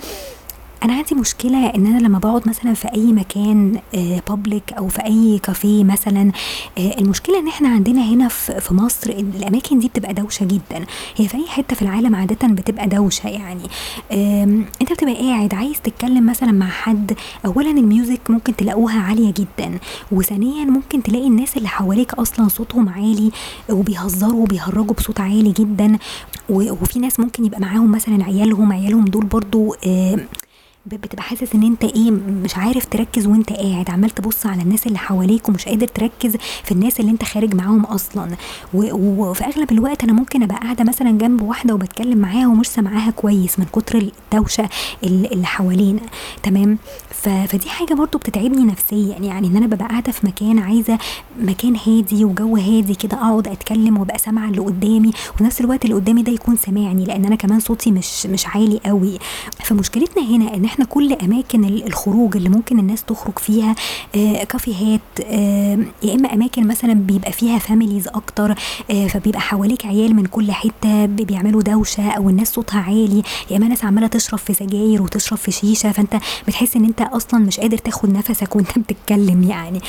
أنا 0.84 0.92
عندي 0.94 1.14
مشكلة 1.14 1.66
إن 1.66 1.86
أنا 1.86 1.98
لما 1.98 2.18
بقعد 2.18 2.48
مثلا 2.48 2.74
في 2.74 2.88
أي 2.94 3.12
مكان 3.12 3.80
public 4.28 4.72
أو 4.72 4.88
في 4.88 5.04
أي 5.04 5.38
كافيه 5.42 5.84
مثلا 5.84 6.32
المشكلة 6.78 7.38
إن 7.38 7.48
إحنا 7.48 7.68
عندنا 7.68 8.02
هنا 8.04 8.28
في 8.28 8.74
مصر 8.74 9.10
الأماكن 9.10 9.78
دي 9.78 9.88
بتبقى 9.88 10.14
دوشة 10.14 10.44
جدا. 10.46 10.84
هي 11.16 11.28
في 11.28 11.36
أي 11.36 11.46
حتة 11.46 11.76
في 11.76 11.82
العالم 11.82 12.14
عاده 12.16 12.48
بتبقى 12.48 12.86
دوشة 12.88 13.28
يعني. 13.28 13.62
أنت 14.82 14.92
بتبقى 14.92 15.14
قاعد 15.14 15.54
عايز 15.54 15.80
تتكلم 15.80 16.26
مثلا 16.26 16.52
مع 16.52 16.68
حد 16.68 17.12
اولا 17.46 17.70
ال 17.70 17.79
music 17.79 18.20
ممكن 18.30 18.56
تلاقوها 18.56 19.00
عالية 19.00 19.32
جدا 19.32 19.78
وثانيا 20.12 20.64
ممكن 20.64 21.02
تلاقي 21.02 21.26
الناس 21.26 21.56
اللي 21.56 21.68
حواليك 21.68 22.14
أصلا 22.14 22.48
صوتهم 22.48 22.88
عالي 22.88 23.30
وبيهزروا 23.70 24.42
وبيهرجوا 24.42 24.94
بصوت 24.94 25.20
عالي 25.20 25.52
جدا 25.52 25.98
وفي 26.50 26.98
ناس 26.98 27.20
ممكن 27.20 27.44
يبقى 27.44 27.60
معاهم 27.60 27.90
مثلا 27.92 28.24
عيالهم 28.24 28.72
عيالهم 28.72 29.04
دول 29.04 29.24
برضو 29.24 29.74
بتبقى 30.86 31.22
حاسس 31.22 31.54
ان 31.54 31.62
انت 31.62 31.84
إيه 31.84 32.10
مش 32.10 32.56
عارف 32.56 32.84
تركز 32.86 33.26
وانت 33.26 33.52
قاعد 33.52 33.90
عمال 33.90 34.10
تبص 34.10 34.46
على 34.46 34.62
الناس 34.62 34.86
اللي 34.86 34.98
حواليك 34.98 35.48
ومش 35.48 35.64
قادر 35.66 35.86
تركز 35.86 36.36
في 36.64 36.72
الناس 36.72 37.00
اللي 37.00 37.10
انت 37.10 37.24
خارج 37.24 37.54
معاهم 37.54 37.84
أصلا. 37.84 38.28
وفي 38.74 39.44
اغلب 39.44 39.72
الوقت 39.72 40.04
أنا 40.04 40.12
ممكن 40.12 40.42
ابقى 40.42 40.56
قاعدة 40.56 40.84
مثلا 40.84 41.10
جنب 41.10 41.42
واحدة 41.42 41.74
وبتكلم 41.74 42.18
معاها 42.18 42.46
ومش 42.48 42.66
سامعاها 42.66 43.10
كويس 43.10 43.58
من 43.58 43.64
كتر 43.72 43.98
الدوشة 44.32 44.68
اللي 45.04 45.46
حوالينا. 45.46 46.00
تمام؟ 46.42 46.78
فدي 47.10 47.68
حاجة 47.70 47.94
برضو 47.94 48.18
بتتعبني 48.18 48.64
نفسيا. 48.64 49.16
يعني 49.20 49.46
ان 49.46 49.56
أنا 49.56 49.66
ببقى 49.66 49.88
قاعدة 49.88 50.12
في 50.12 50.26
مكان 50.26 50.58
عايزة 50.58 50.98
مكان 51.40 51.76
هادي 51.86 52.24
وجو 52.24 52.56
هادي 52.56 52.94
كده 52.94 53.16
اقعد 53.16 53.48
اتكلم 53.48 53.98
وابقى 53.98 54.18
سامعة 54.18 54.48
اللي 54.48 54.60
قدامي 54.60 55.10
وفي 55.34 55.44
نفس 55.44 55.60
الوقت 55.60 55.84
اللي 55.84 55.94
قدامي 55.96 56.22
ده 56.22 56.32
يكون 56.32 56.56
سامعني 56.56 57.04
لأن 57.04 57.24
أنا 57.24 57.36
كمان 57.36 57.60
صوتي 57.60 57.90
مش 57.90 58.26
مش 58.26 58.46
عالي 58.46 58.80
قوي. 58.86 59.18
فمشكلتنا 59.64 60.22
هنا 60.36 60.54
ان 60.54 60.64
إحنا 60.70 60.84
كل 60.84 61.12
أماكن 61.12 61.64
الخروج 61.64 62.36
اللي 62.36 62.48
ممكن 62.48 62.78
الناس 62.78 63.04
تخرج 63.04 63.38
فيها 63.38 63.74
آه 64.16 64.44
كافيهات 64.44 65.00
آه 65.24 65.78
يا 66.02 66.14
إما 66.14 66.34
أماكن 66.34 66.66
مثلا 66.66 66.92
بيبقى 66.94 67.32
فيها 67.32 67.58
فاميليز 67.58 68.08
أكتر 68.08 68.54
آه 68.90 69.06
فبيبقى 69.06 69.40
حواليك 69.40 69.86
عيال 69.86 70.16
من 70.16 70.26
كل 70.26 70.52
حتة 70.52 71.06
بيعملوا 71.06 71.62
دوشة 71.62 72.10
أو 72.10 72.30
الناس 72.30 72.52
صوتها 72.52 72.80
عالي 72.80 73.22
يا 73.50 73.56
إما 73.56 73.68
ناس 73.68 73.84
عمالة 73.84 74.06
تشرب 74.06 74.38
في 74.38 74.54
سجاير 74.54 75.02
وتشرب 75.02 75.38
في 75.38 75.50
شيشة 75.50 75.92
فأنت 75.92 76.16
بتحس 76.48 76.76
إن 76.76 76.84
أنت 76.84 77.00
أصلا 77.00 77.40
مش 77.40 77.60
قادر 77.60 77.78
تاخد 77.78 78.10
نفسك 78.12 78.56
وأنت 78.56 78.78
بتتكلم 78.78 79.42
يعني. 79.42 79.80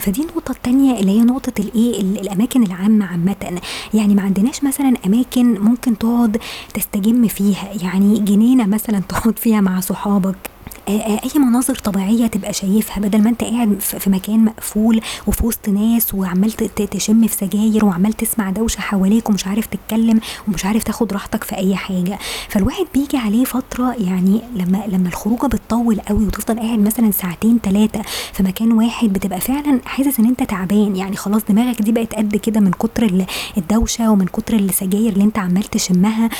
فدي 0.00 0.20
النقطة 0.22 0.50
الثانية 0.52 1.00
اللي 1.00 1.10
هي 1.12 1.20
نقطة 1.20 1.52
الايه 1.58 2.00
الأماكن 2.00 2.62
العامة 2.62 3.04
عامة. 3.06 3.60
يعني 3.94 4.14
ما 4.14 4.22
عندناش 4.22 4.64
مثلا 4.64 4.94
أماكن 5.06 5.60
ممكن 5.60 5.98
تقعد 5.98 6.38
تستجم 6.74 7.28
فيها 7.28 7.68
يعني 7.82 8.18
جنينة 8.20 8.66
مثلا 8.66 8.98
تقعد 9.08 9.38
فيها 9.38 9.60
مع 9.60 9.80
صحابك 9.80 10.01
صحابك. 10.02 10.51
أي 10.88 11.30
مناظر 11.36 11.74
طبيعية 11.74 12.26
تبقى 12.26 12.52
شايفها 12.52 13.00
بدل 13.00 13.22
ما 13.22 13.30
أنت 13.30 13.44
قاعد 13.44 13.76
في 13.80 14.10
مكان 14.10 14.44
مقفول 14.44 15.00
وفي 15.26 15.46
وسط 15.46 15.68
ناس 15.68 16.14
وعمال 16.14 16.52
تشم 16.52 17.26
في 17.26 17.34
سجاير 17.36 17.84
وعمال 17.84 18.12
تسمع 18.12 18.50
دوشة 18.50 18.80
حواليك 18.80 19.30
ومش 19.30 19.46
عارف 19.46 19.66
تتكلم 19.66 20.20
ومش 20.48 20.64
عارف 20.64 20.82
تاخد 20.82 21.12
راحتك 21.12 21.44
في 21.44 21.56
أي 21.56 21.76
حاجة. 21.76 22.18
فالواحد 22.48 22.86
بيجي 22.94 23.16
عليه 23.16 23.44
فترة 23.44 23.94
يعني 23.98 24.40
لما 24.54 24.82
لما 24.88 25.08
الخروجة 25.08 25.46
بتطول 25.46 26.00
قوي 26.00 26.26
وتفضل 26.26 26.58
قاعد 26.60 26.78
مثلا 26.78 27.10
ساعتين 27.10 27.58
ثلاثة 27.62 28.02
في 28.32 28.42
مكان 28.42 28.72
واحد 28.72 29.12
بتبقى 29.12 29.40
فعلا 29.40 29.80
حاسس 29.84 30.20
إن 30.20 30.26
أنت 30.26 30.42
تعبان. 30.42 30.96
يعني 30.96 31.16
خلاص 31.16 31.42
دماغك 31.48 31.82
دي 31.82 31.92
بقت 31.92 32.14
قد 32.14 32.36
كده 32.36 32.60
من 32.60 32.70
كتر 32.70 33.26
الدوشة 33.56 34.10
ومن 34.10 34.26
كتر 34.26 34.54
السجاير 34.56 35.12
اللي 35.12 35.24
أنت 35.24 35.38
عمال 35.38 35.62
تشمها 35.64 36.30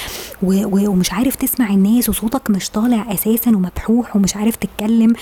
ومش 0.42 1.12
عارف 1.12 1.36
تسمع 1.36 1.70
الناس 1.70 2.08
وصوتك 2.08 2.50
مش 2.50 2.70
طالع 2.70 3.12
أساسا 3.14 3.50
ومبحوح 3.50 4.16
ومش 4.16 4.31
عارف 4.36 4.56
تتكلم. 4.56 5.12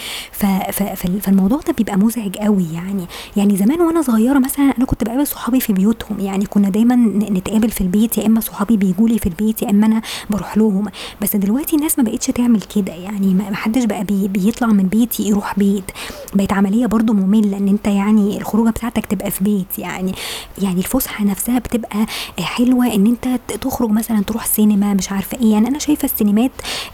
فالموضوع 0.97 1.61
ده 1.67 1.73
بيبقى 1.73 1.97
مزعج 1.99 2.37
قوي 2.37 2.67
يعني. 2.75 3.07
يعني 3.37 3.57
زمان 3.57 3.81
وأنا 3.81 4.03
صغيرة 4.03 4.39
مثلا 4.39 4.65
أنا 4.79 4.85
كنت 4.87 5.05
بقابل 5.05 5.27
صحابي 5.27 5.61
في 5.61 5.73
بيوتهم. 5.73 6.21
يعني 6.21 6.47
كنا 6.47 6.69
دايما 6.69 6.95
نتقابل 7.31 7.71
في 7.71 7.81
البيت. 7.81 8.19
يا 8.19 8.27
إما 8.27 8.41
صحابي 8.41 8.77
بيجوا 8.77 9.09
لي 9.09 9.19
في 9.19 9.27
البيت 9.27 9.63
يا 9.63 9.71
إما 9.71 9.87
أنا 9.87 10.03
بروح 10.31 10.57
لهم. 10.57 10.87
بس 11.23 11.37
دلوقتي 11.37 11.77
الناس 11.77 11.99
ما 11.99 12.05
بقتش 12.05 12.27
تعمل 12.27 12.61
كده. 12.61 12.93
يعني 12.93 13.35
ما 13.35 13.55
حدش 13.57 13.85
بقى 13.85 14.05
بي 14.05 14.29
بيطلع 14.29 14.69
من 14.69 14.83
بيتي 14.87 15.23
يروح 15.23 15.59
بيت. 15.59 15.91
بقت 16.35 16.53
عملية 16.53 16.87
برضو 16.87 17.13
مملة 17.13 17.57
إن 17.57 17.69
أنت 17.69 17.87
يعني 17.87 18.37
الخروجة 18.39 18.71
بتاعتك 18.71 19.07
تبقى 19.07 19.31
في 19.31 19.45
بيت. 19.45 19.79
يعني 19.79 20.15
يعني 20.63 20.79
الفسحة 20.79 21.25
نفسها 21.25 21.59
بتبقى 21.59 22.07
حلوة 22.41 22.95
إن 22.95 23.07
أنت 23.07 23.29
تخرج 23.61 23.91
مثلا 23.91 24.23
تروح 24.23 24.47
سينما 24.47 24.95
مش 24.95 25.13
عارفة 25.13 25.39
إيه. 25.39 25.53
يعني 25.53 25.69
أنا 25.69 25.79
شايفة 25.79 26.05
السينمات 26.05 26.51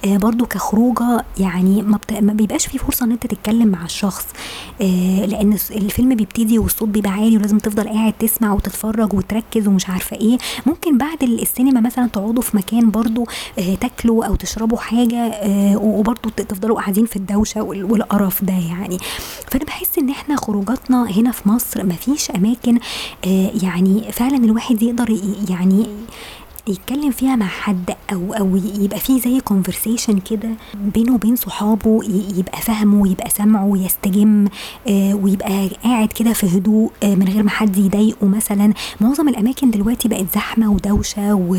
آه، 0.07 0.17
برضو 0.17 0.47
كخروجة 0.47 1.25
يعني 1.39 1.83
ما. 1.83 1.99
ما 2.13 2.33
بيبقاش 2.33 2.67
في 2.67 2.79
فرصة 2.79 3.07
إن 3.07 3.13
أنت 3.13 3.27
تتكلم 3.27 3.69
مع 3.69 3.85
الشخص 3.85 4.27
آه، 4.81 5.25
لأن 5.27 5.53
الفيلم 5.71 6.15
بيبتدي 6.15 6.59
والصوت 6.59 6.89
بيبقى 6.89 7.11
عالي 7.11 7.37
ولازم 7.37 7.59
تفضل 7.59 7.89
قاعد 7.89 8.13
تسمع 8.13 8.53
وتتفرج 8.53 9.15
وتركز 9.15 9.69
ومش 9.69 9.89
عارفة 9.89 10.17
إيه. 10.17 10.39
ممكن 10.67 10.99
بعد 10.99 11.23
السينما 11.23 11.81
مثلا 11.81 12.07
تقعدوا 12.07 12.43
في 12.43 12.57
مكان 12.57 12.91
برضو 12.91 13.27
آه، 13.59 13.75
تاكلوا 13.75 14.25
أو 14.25 14.35
تشربوا 14.35 14.79
حاجة 14.79 15.33
وبرضو 15.77 16.29
تفضلوا 16.29 16.77
قاعدين 16.77 17.07
في 17.07 17.17
الدوشة 17.17 17.63
والقرف 17.63 18.45
ده 18.45 18.53
يعني. 18.53 18.99
فأنا 19.51 19.65
بحس 19.65 19.99
إن 19.99 20.11
إحنا 20.11 20.37
خروجاتنا 20.37 21.11
هنا 21.11 21.31
في 21.33 21.49
مصر 21.49 21.87
مفيش 21.87 22.31
أماكن 22.31 22.79
يعني 23.63 24.13
فعلا 24.13 24.37
الواحد 24.37 24.83
يقدر 24.83 25.19
يعني 25.51 25.87
يتكلم 26.69 27.11
فيها 27.11 27.37
مع 27.37 27.47
حد 27.47 27.91
أو 28.13 28.35
أو 28.35 28.57
يبقى 28.57 29.01
فيه 29.01 29.21
زي 29.21 29.41
كونفرسيشن 29.41 30.19
كده 30.19 30.49
بينه 30.75 31.15
وبين 31.15 31.37
صحابه 31.37 32.01
يبقى 32.37 32.61
فاهمه 32.61 33.03
ويبقى 33.03 33.31
سامعه 33.31 33.65
ويستجم 33.67 34.45
آه 34.89 35.15
ويبقى 35.15 35.69
قاعد 35.85 36.09
كده 36.09 36.33
في 36.33 36.47
هدوء 36.59 36.93
آه 37.03 37.15
من 37.15 37.29
غير 37.29 37.43
ما 37.43 37.51
حد 37.51 37.77
يضايقه 37.77 38.27
مثلا. 38.27 38.73
معظم 39.01 39.29
الأماكن 39.29 39.71
دلوقتي 39.71 40.09
بقت 40.09 40.27
زحمة 40.35 40.73
ودوشة 40.73 41.35
و 41.35 41.55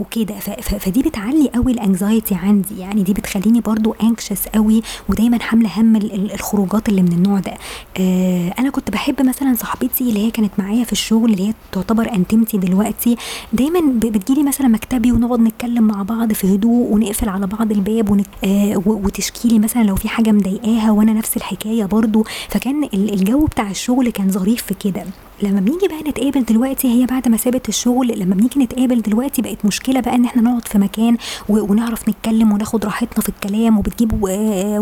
وكده 0.00 0.34
فدي 0.60 1.02
بتعلي 1.02 1.50
قوي 1.54 1.72
الانكزايتي 1.72 2.34
عندي. 2.34 2.78
يعني 2.78 3.02
دي 3.02 3.12
بتخليني 3.12 3.60
برضو 3.60 3.94
انكشس 4.02 4.48
قوي 4.48 4.82
ودايما 5.08 5.38
حاملة 5.38 5.70
هم 5.80 5.96
الخروجات 5.96 6.88
اللي 6.88 7.02
من 7.02 7.12
النوع 7.12 7.38
ده. 7.38 7.54
آه 7.98 8.54
أنا 8.58 8.70
كنت 8.70 8.90
بحب 8.90 9.22
مثلا 9.26 9.54
صاحبتي 9.54 10.08
اللي 10.08 10.26
هي 10.26 10.30
كانت 10.30 10.52
معايا 10.58 10.84
في 10.84 10.92
الشغل 10.92 11.32
اللي 11.32 11.48
هي 11.48 11.54
تعتبر 11.72 12.12
انتمتي 12.12 12.58
دلوقتي 12.58 13.16
دايما 13.52 13.80
بتجيلي 13.98 14.42
مثلا 14.42 14.68
مكتبي 14.68 15.12
ونقعد 15.12 15.40
نتكلم 15.40 15.84
مع 15.84 16.02
بعض 16.02 16.32
في 16.32 16.54
هدوء 16.54 16.92
ونقفل 16.92 17.28
على 17.28 17.46
بعض 17.46 17.72
الباب 17.72 18.10
ونك... 18.10 18.26
آه 18.44 18.82
وتشكي 18.86 19.48
لي 19.48 19.58
مثلا 19.58 19.82
لو 19.82 19.96
في 19.96 20.08
حاجة 20.08 20.30
مضايقاها 20.32 20.90
وأنا 20.90 21.12
نفس 21.12 21.36
الحكاية 21.36 21.84
برضو. 21.84 22.24
فكان 22.48 22.88
الجو 22.94 23.44
بتاع 23.46 23.70
الشغل 23.70 24.10
كان 24.10 24.30
ظريف 24.30 24.62
في 24.62 24.74
كده. 24.74 25.04
لما 25.42 25.60
بنيجي 25.60 25.88
بقى 25.88 26.10
نتقابل 26.10 26.44
دلوقتي 26.44 26.88
هي 26.88 27.06
بعد 27.06 27.28
ما 27.28 27.36
سابت 27.36 27.68
الشغل 27.68 28.18
لما 28.20 28.34
بنيجي 28.34 28.60
نتقابل 28.60 29.02
دلوقتي 29.02 29.42
بقت 29.42 29.64
مشكلة 29.64 30.00
بقى 30.00 30.14
إن 30.14 30.24
إحنا 30.24 30.42
نقعد 30.42 30.68
في 30.68 30.78
مكان 30.78 31.16
ونعرف 31.48 32.08
نتكلم 32.08 32.52
وناخد 32.52 32.84
راحتنا 32.84 33.22
في 33.22 33.28
الكلام 33.28 33.78
وبتجيب 33.78 34.22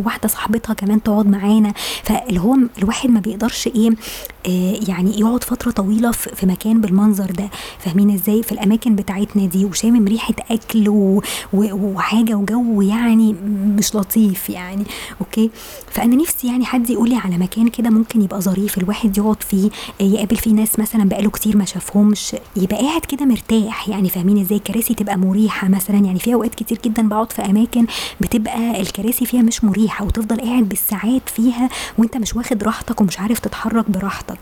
واحدة 0.07 0.29
صاحبتها 0.29 0.75
كمان 0.75 1.03
تقعد 1.03 1.27
معانا. 1.27 1.73
فاللي 2.03 2.41
هو 2.41 2.57
الواحد 2.79 3.11
ما 3.11 3.21
بيقدرش 3.21 3.67
إيه 3.67 3.91
آه، 4.47 4.77
يعني 4.89 5.21
يقعد 5.21 5.45
فترة 5.45 5.71
طويلة 5.71 6.11
في 6.11 6.47
مكان 6.47 6.81
بالمنظر 6.81 7.31
ده. 7.31 7.51
فاهمين 7.79 8.11
إزاي؟ 8.11 8.43
في 8.43 8.53
الأماكن 8.53 8.95
بتاعتنا 8.97 9.47
دي 9.47 9.65
وشامم 9.65 10.05
ريحة 10.09 10.35
أكل 10.51 10.85
وحاجة 11.53 12.35
وجو 12.35 12.83
يعني 12.83 13.33
مش 13.79 13.95
لطيف 13.95 14.51
يعني. 14.51 14.85
أوكي؟ 15.21 15.51
فأنا 15.91 16.17
نفسي 16.17 16.47
يعني 16.47 16.65
حد 16.65 16.91
يقول 16.91 17.09
لي 17.09 17.17
على 17.17 17.39
مكان 17.39 17.69
كده 17.69 17.91
ممكن 17.91 18.23
يبقى 18.23 18.41
ظريف 18.41 18.79
الواحد 18.79 19.19
يقعد 19.19 19.43
فيه 19.43 19.71
آه، 20.01 20.05
يقابل 20.05 20.37
فيه 20.43 20.53
ناس 20.53 20.79
مثلا 20.79 21.05
بقاله 21.09 21.31
كتير 21.31 21.57
ما 21.57 21.65
شافهمش 21.65 22.37
يبقى 22.57 22.77
قاعد 22.87 23.01
كده 23.01 23.25
مرتاح. 23.27 23.89
يعني 23.89 24.09
فاهمين 24.09 24.39
إزاي 24.41 24.59
الكراسي 24.59 24.95
تبقى 24.95 25.17
مريحة 25.17 25.69
مثلا؟ 25.69 25.97
يعني 25.97 26.19
في 26.19 26.35
أوقات 26.35 26.55
كتير 26.55 26.79
جدا 26.85 27.09
بقعد 27.09 27.33
في 27.33 27.43
أماكن 27.43 27.87
بتبقى 28.21 28.81
الكراسي 28.81 29.27
فيها 29.27 29.43
مش 29.43 29.65
مريحة 29.65 30.05
وتفضل 30.05 30.41
قاعد 30.41 30.69
بالساعات 30.69 31.29
فيها 31.29 31.69
وأنت 31.99 32.17
مش 32.17 32.37
واخد 32.37 32.63
راحتك 32.63 33.01
ومش 33.01 33.21
عارف 33.21 33.39
تتحرك 33.39 33.91
براحتك. 33.91 34.39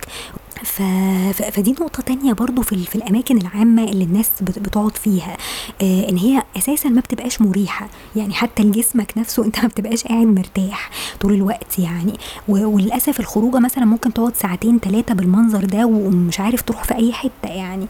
فدي 1.52 1.70
نقطة 1.72 2.02
تانية 2.02 2.32
برضو 2.32 2.62
في, 2.62 2.84
في 2.84 2.96
الأماكن 2.96 3.36
العامة 3.38 3.84
اللي 3.84 4.04
الناس 4.04 4.30
بتقعد 4.42 4.96
فيها 4.96 5.36
آه 5.82 6.08
إن 6.08 6.16
هي 6.16 6.42
أساسا 6.56 6.88
ما 6.88 7.00
بتبقاش 7.00 7.40
مريحة. 7.42 7.88
يعني 8.16 8.34
حتى 8.34 8.62
لجسمك 8.62 9.12
نفسه 9.16 9.44
أنت 9.44 9.60
ما 9.62 9.68
بتبقاش 9.68 10.04
قاعد 10.04 10.26
مرتاح 10.26 10.90
طول 11.20 11.34
الوقت 11.34 11.78
يعني. 11.78 12.18
وللأسف 12.48 13.20
الخروجة 13.20 13.58
مثلا 13.58 13.84
ممكن 13.84 14.12
تقعد 14.12 14.36
ساعتين 14.36 14.78
ثلاثة 14.78 15.14
بالمنظر 15.14 15.64
ده 15.64 15.86
ومش 15.86 16.40
عارف 16.40 16.62
تروح 16.62 16.84
في 16.84 16.94
أي 16.94 17.12
حتة 17.12 17.48
يعني. 17.48 17.86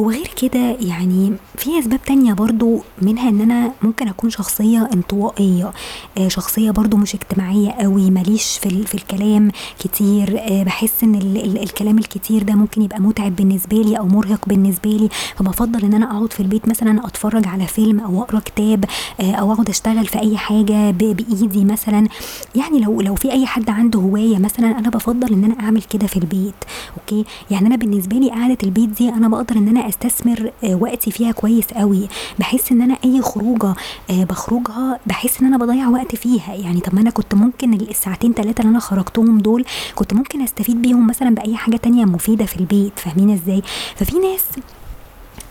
هو 0.00 0.10
غير 0.10 0.30
كده 0.42 0.76
يعني 0.80 1.32
في 1.58 1.78
أسباب 1.78 2.00
تانية 2.06 2.32
برضو 2.32 2.80
منها 3.02 3.28
إن 3.28 3.40
أنا 3.40 3.72
ممكن 3.82 4.08
أكون 4.08 4.30
شخصية 4.30 4.88
انطوائية 4.94 5.72
آه 6.18 6.28
شخصية 6.28 6.70
برضو 6.70 6.96
مش 6.96 7.14
اجتماعية 7.14 7.70
قوي 7.70 8.10
ماليش 8.10 8.58
في, 8.58 8.82
في 8.86 8.94
الكلام 8.94 9.50
كتير 9.78 10.38
آه 10.40 10.62
بحس 10.62 11.04
إن 11.04 11.14
ال 11.14 11.36
ال 11.44 11.62
الكلام 11.62 11.98
الكتير 11.98 12.42
ده 12.42 12.54
ممكن 12.54 12.82
يبقى 12.82 13.00
متعب 13.00 13.36
بالنسبة 13.36 13.76
لي 13.76 13.98
أو 13.98 14.06
مرهق 14.06 14.48
بالنسبة 14.48 14.90
لي 14.90 15.08
فبفضل 15.36 15.84
إن 15.84 15.94
أنا 15.94 16.16
أقعد 16.16 16.32
في 16.32 16.40
البيت 16.40 16.68
مثلا 16.68 17.06
أتفرج 17.06 17.48
على 17.48 17.66
فيلم 17.66 18.00
أو 18.00 18.22
أقرأ 18.22 18.38
كتاب 18.40 18.84
آه 19.20 19.32
أو 19.32 19.52
أقعد 19.52 19.68
أشتغل 19.68 20.06
في 20.06 20.18
أي 20.20 20.36
حاجة 20.36 20.90
بإيدي 20.90 21.64
مثلا. 21.64 22.08
يعني 22.54 22.80
لو 22.80 23.00
لو 23.00 23.14
في 23.14 23.32
أي 23.32 23.46
حد 23.46 23.70
عنده 23.70 24.00
هواية 24.00 24.38
مثلا 24.38 24.78
أنا 24.78 24.90
بفضل 24.90 25.32
إن 25.32 25.44
أنا 25.44 25.60
أعمل 25.60 25.82
كده 25.82 26.06
في 26.06 26.16
البيت 26.16 26.54
أوكي؟ 26.98 27.24
يعني 27.50 27.66
أنا 27.66 27.76
بالنسبة 27.76 28.16
لي 28.16 28.30
قعدة 28.30 28.58
البيت 28.62 28.88
دي 28.88 29.08
أنا 29.08 29.28
بقدر 29.28 29.56
إن 29.56 29.68
أنا 29.68 29.81
أستثمر 29.88 30.52
آه، 30.64 30.74
وقتي 30.74 31.10
فيها 31.10 31.32
كويس 31.32 31.66
قوي 31.66 32.08
بحس 32.38 32.72
إن 32.72 32.82
أنا 32.82 32.96
أي 33.04 33.22
خروجة 33.22 33.74
آه، 34.10 34.24
بخرجها 34.24 35.00
بحس 35.06 35.40
إن 35.40 35.46
أنا 35.46 35.56
بضيع 35.58 35.88
وقت 35.88 36.16
فيها. 36.16 36.54
يعني 36.54 36.80
طب 36.80 36.94
ما 36.94 37.00
أنا 37.00 37.10
كنت 37.10 37.34
ممكن 37.34 37.74
الساعتين 37.74 38.32
ثلاثة 38.32 38.60
اللي 38.60 38.70
أنا 38.70 38.80
خرجتهم 38.80 39.38
دول 39.38 39.64
كنت 39.94 40.14
ممكن 40.14 40.42
أستفيد 40.42 40.82
بيهم 40.82 41.06
مثلا 41.06 41.34
بأي 41.34 41.56
حاجة 41.56 41.76
تانية 41.76 42.04
مفيدة 42.04 42.44
في 42.44 42.56
البيت 42.56 42.98
فاهمين 42.98 43.30
إزاي؟ 43.30 43.62
ففي 43.96 44.18
ناس 44.18 44.44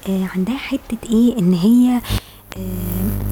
آه، 0.10 0.28
عندها 0.36 0.58
حتة 0.58 0.98
إيه 1.10 1.40
إن 1.40 1.54
هي 1.54 2.02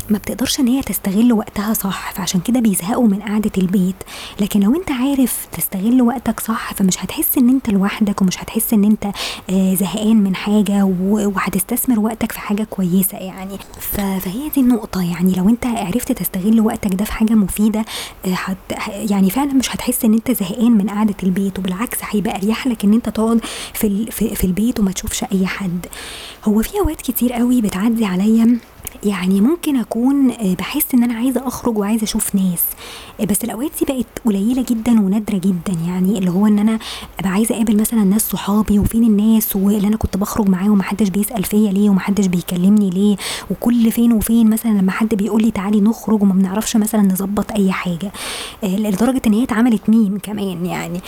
ما 0.09 0.17
بتقدرش 0.17 0.59
إن 0.59 0.67
هي 0.67 0.81
تستغل 0.81 1.33
وقتها 1.33 1.73
صح 1.73 2.11
فعشان 2.13 2.39
كده 2.41 2.59
بيزهقوا 2.59 3.07
من 3.07 3.21
قعدة 3.21 3.51
البيت. 3.57 3.95
لكن 4.39 4.59
لو 4.59 4.75
أنت 4.75 4.91
عارف 4.91 5.47
تستغل 5.51 6.01
وقتك 6.01 6.39
صح 6.39 6.73
فمش 6.73 7.03
هتحس 7.05 7.37
إن 7.37 7.49
أنت 7.49 7.69
لوحدك 7.69 8.21
ومش 8.21 8.43
هتحس 8.43 8.73
إن 8.73 8.83
أنت 8.83 9.05
آه، 9.49 9.73
زهقان 9.75 10.15
من 10.17 10.35
حاجة 10.35 10.83
وهتستثمر 11.01 11.99
وقتك 11.99 12.31
في 12.31 12.39
حاجة 12.39 12.63
كويسة 12.63 13.17
يعني. 13.17 13.57
فهي 13.79 14.49
دي 14.55 14.61
النقطة 14.61 15.01
يعني. 15.11 15.33
لو 15.33 15.49
أنت 15.49 15.65
عرفت 15.65 16.11
تستغل 16.11 16.61
وقتك 16.61 16.93
ده 16.95 17.05
في 17.05 17.11
حاجة 17.11 17.33
مفيدة 17.33 17.85
آه، 18.25 18.55
يعني 18.89 19.29
فعلا 19.29 19.53
مش 19.53 19.75
هتحس 19.75 20.05
إن 20.05 20.13
أنت 20.13 20.31
زهقان 20.31 20.71
من 20.71 20.89
قعدة 20.89 21.15
البيت. 21.23 21.59
وبالعكس 21.59 21.97
هيبقى 22.09 22.35
أريح 22.35 22.67
لك 22.67 22.83
إن 22.85 22.93
أنت 22.93 23.09
تقعد 23.09 23.39
في 23.73 24.05
في 24.11 24.43
البيت 24.43 24.79
وما 24.79 24.91
تشوفش 24.91 25.23
أي 25.23 25.47
حد. 25.47 25.85
هو 26.45 26.61
في 26.61 26.79
أوقات 26.79 27.01
كتير 27.01 27.33
قوي 27.33 27.61
بتعدي 27.61 28.05
عليا 28.05 28.57
يعني 29.03 29.41
ممكن 29.41 29.75
أكون 29.75 30.31
آه، 30.31 30.53
بحس 30.53 30.85
إن 30.93 31.03
أنا 31.03 31.13
عايزة 31.13 31.47
أخرج 31.47 31.77
وعايزة 31.77 32.03
أشوف 32.03 32.35
ناس. 32.35 32.63
آه، 33.21 33.25
بس 33.25 33.43
الأوقات 33.43 33.71
دي 33.79 33.93
بقت 33.93 34.05
قليلة 34.25 34.65
جدا 34.69 34.91
ونادرة 35.01 35.37
جدا. 35.37 35.73
يعني 35.87 36.17
اللي 36.17 36.31
هو 36.31 36.47
إن 36.47 36.59
أنا 36.59 36.79
أبقى 37.19 37.31
عايزة 37.31 37.55
أقابل 37.55 37.77
مثلا 37.81 38.03
ناس 38.03 38.29
صحابي 38.29 38.79
وفين 38.79 39.03
الناس 39.03 39.55
واللي 39.55 39.87
أنا 39.87 39.97
كنت 39.97 40.17
بخرج 40.17 40.49
معاهم 40.49 40.71
ومحدش 40.71 41.09
بيسأل 41.09 41.43
فيا 41.43 41.71
ليه 41.71 41.89
ومحدش 41.89 42.25
بيكلمني 42.25 42.89
ليه 42.89 43.15
وكل 43.51 43.91
فين 43.91 44.13
وفين. 44.13 44.49
مثلا 44.49 44.71
لما 44.71 44.91
حد 44.91 45.15
بيقول 45.15 45.41
لي 45.43 45.51
تعالي 45.51 45.81
نخرج 45.81 46.21
وما 46.21 46.33
بنعرفش 46.33 46.75
مثلا 46.77 47.01
نظبط 47.01 47.51
أي 47.51 47.71
حاجة. 47.71 48.11
آه، 48.63 48.75
لدرجة 48.77 49.21
إن 49.27 49.33
هي 49.33 49.43
اتعملت 49.43 49.89
ميم 49.89 50.17
كمان 50.23 50.65
يعني. 50.65 50.99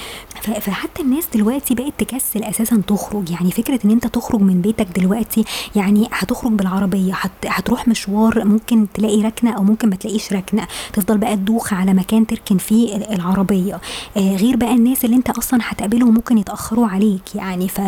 فحتى 0.61 1.01
الناس 1.01 1.23
دلوقتي 1.33 1.75
بقت 1.75 1.93
تكسل 1.97 2.43
أساسا 2.43 2.81
تخرج. 2.87 3.31
يعني 3.31 3.51
فكرة 3.51 3.79
إن 3.85 3.91
أنت 3.91 4.07
تخرج 4.07 4.41
من 4.41 4.61
بيتك 4.61 4.87
دلوقتي 4.99 5.43
يعني 5.75 6.07
هتخرج 6.11 6.51
بالعربية 6.51 7.13
هتروح 7.61 7.87
مشوار 7.87 8.45
ممكن 8.45 8.87
تلاقي 8.93 9.21
ركنة 9.21 9.51
أو 9.51 9.63
ممكن 9.63 9.89
ما 9.89 9.95
تلاقيش 9.95 10.33
ركنة. 10.33 10.67
تفضل 10.93 11.17
بقى 11.17 11.35
تدوخ 11.35 11.73
على 11.73 11.93
مكان 11.93 12.27
تركن 12.27 12.57
فيه 12.57 12.95
العربية. 12.95 13.81
آه 14.17 14.35
غير 14.35 14.55
بقى 14.55 14.73
الناس 14.73 15.05
اللي 15.05 15.15
انت 15.15 15.29
أصلا 15.29 15.59
هتقابلهم 15.63 16.13
ممكن 16.13 16.37
يتأخروا 16.37 16.87
عليك 16.87 17.35
يعني. 17.35 17.67
ف 17.67 17.81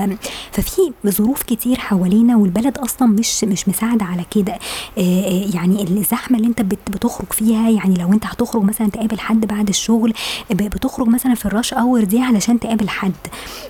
ففي 0.51 0.81
ظروف 1.07 1.43
كتير 1.43 1.79
حوالينا 1.79 2.35
والبلد 2.37 2.77
أصلا 2.77 3.07
مش 3.07 3.43
مش 3.43 3.69
مساعدة 3.69 4.05
على 4.05 4.23
كده. 4.31 4.53
آه, 4.53 5.01
آه، 5.01 5.45
يعني 5.55 5.83
الزحمة 5.83 6.37
اللي 6.37 6.47
انت 6.47 6.61
بتخرج 6.61 7.33
فيها 7.33 7.69
يعني 7.69 7.95
لو 7.95 8.13
انت 8.13 8.25
هتخرج 8.25 8.63
مثلا 8.63 8.89
تقابل 8.89 9.19
حد 9.19 9.45
بعد 9.45 9.69
الشغل 9.69 10.13
بتخرج 10.51 11.07
مثلا 11.07 11.35
في 11.35 11.45
الراش 11.45 11.73
اور 11.73 12.03
دي 12.03 12.19
علشان 12.21 12.59
تقابل 12.59 12.89
حد. 12.89 13.11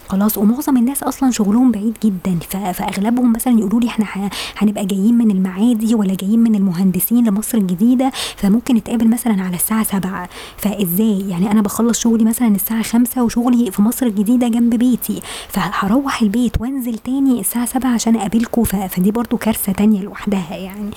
خلاص 0.08 0.38
ومعظم 0.38 0.78
الناس 0.78 1.04
أصلا 1.04 1.32
شغلهم 1.32 1.72
بعيد 1.72 1.98
جدا. 2.04 2.40
فأغلبهم 2.74 3.34
مثلا 3.34 3.60
يقولوا 3.60 3.80
لي 3.80 3.88
إحنا 3.88 4.30
هنبقى 4.58 4.86
جايين 4.86 5.18
من 5.18 5.32
المعادي 5.32 5.93
ولا 5.96 6.16
جايين 6.16 6.40
من 6.40 6.56
المهندسين 6.56 7.28
لمصر 7.28 7.58
الجديدة 7.58 8.12
فممكن 8.36 8.76
نتقابل 8.76 9.08
مثلا 9.08 9.42
على 9.42 9.56
الساعة 9.56 9.84
7 9.84 10.30
فإزاي؟ 10.58 11.30
يعني 11.30 11.52
أنا 11.52 11.62
بخلص 11.62 12.00
شغلي 12.00 12.24
مثلا 12.24 12.48
الساعة 12.48 12.84
5 12.84 13.24
وشغلي 13.24 13.72
في 13.72 13.82
مصر 13.82 14.06
الجديدة 14.06 14.48
جنب 14.48 14.76
بيتي. 14.76 15.22
فهروح 15.50 16.22
البيت 16.22 16.62
وأنزل 16.62 16.98
تاني 16.98 17.40
الساعة 17.40 17.66
7 17.66 17.94
عشان 17.94 18.16
اقابلكم 18.16 18.64
فدي 18.64 19.12
برضو 19.12 19.38
كارثة 19.38 19.72
تانية 19.72 20.02
لوحدها 20.02 20.56
يعني. 20.56 20.92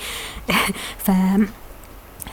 ف 1.05 1.11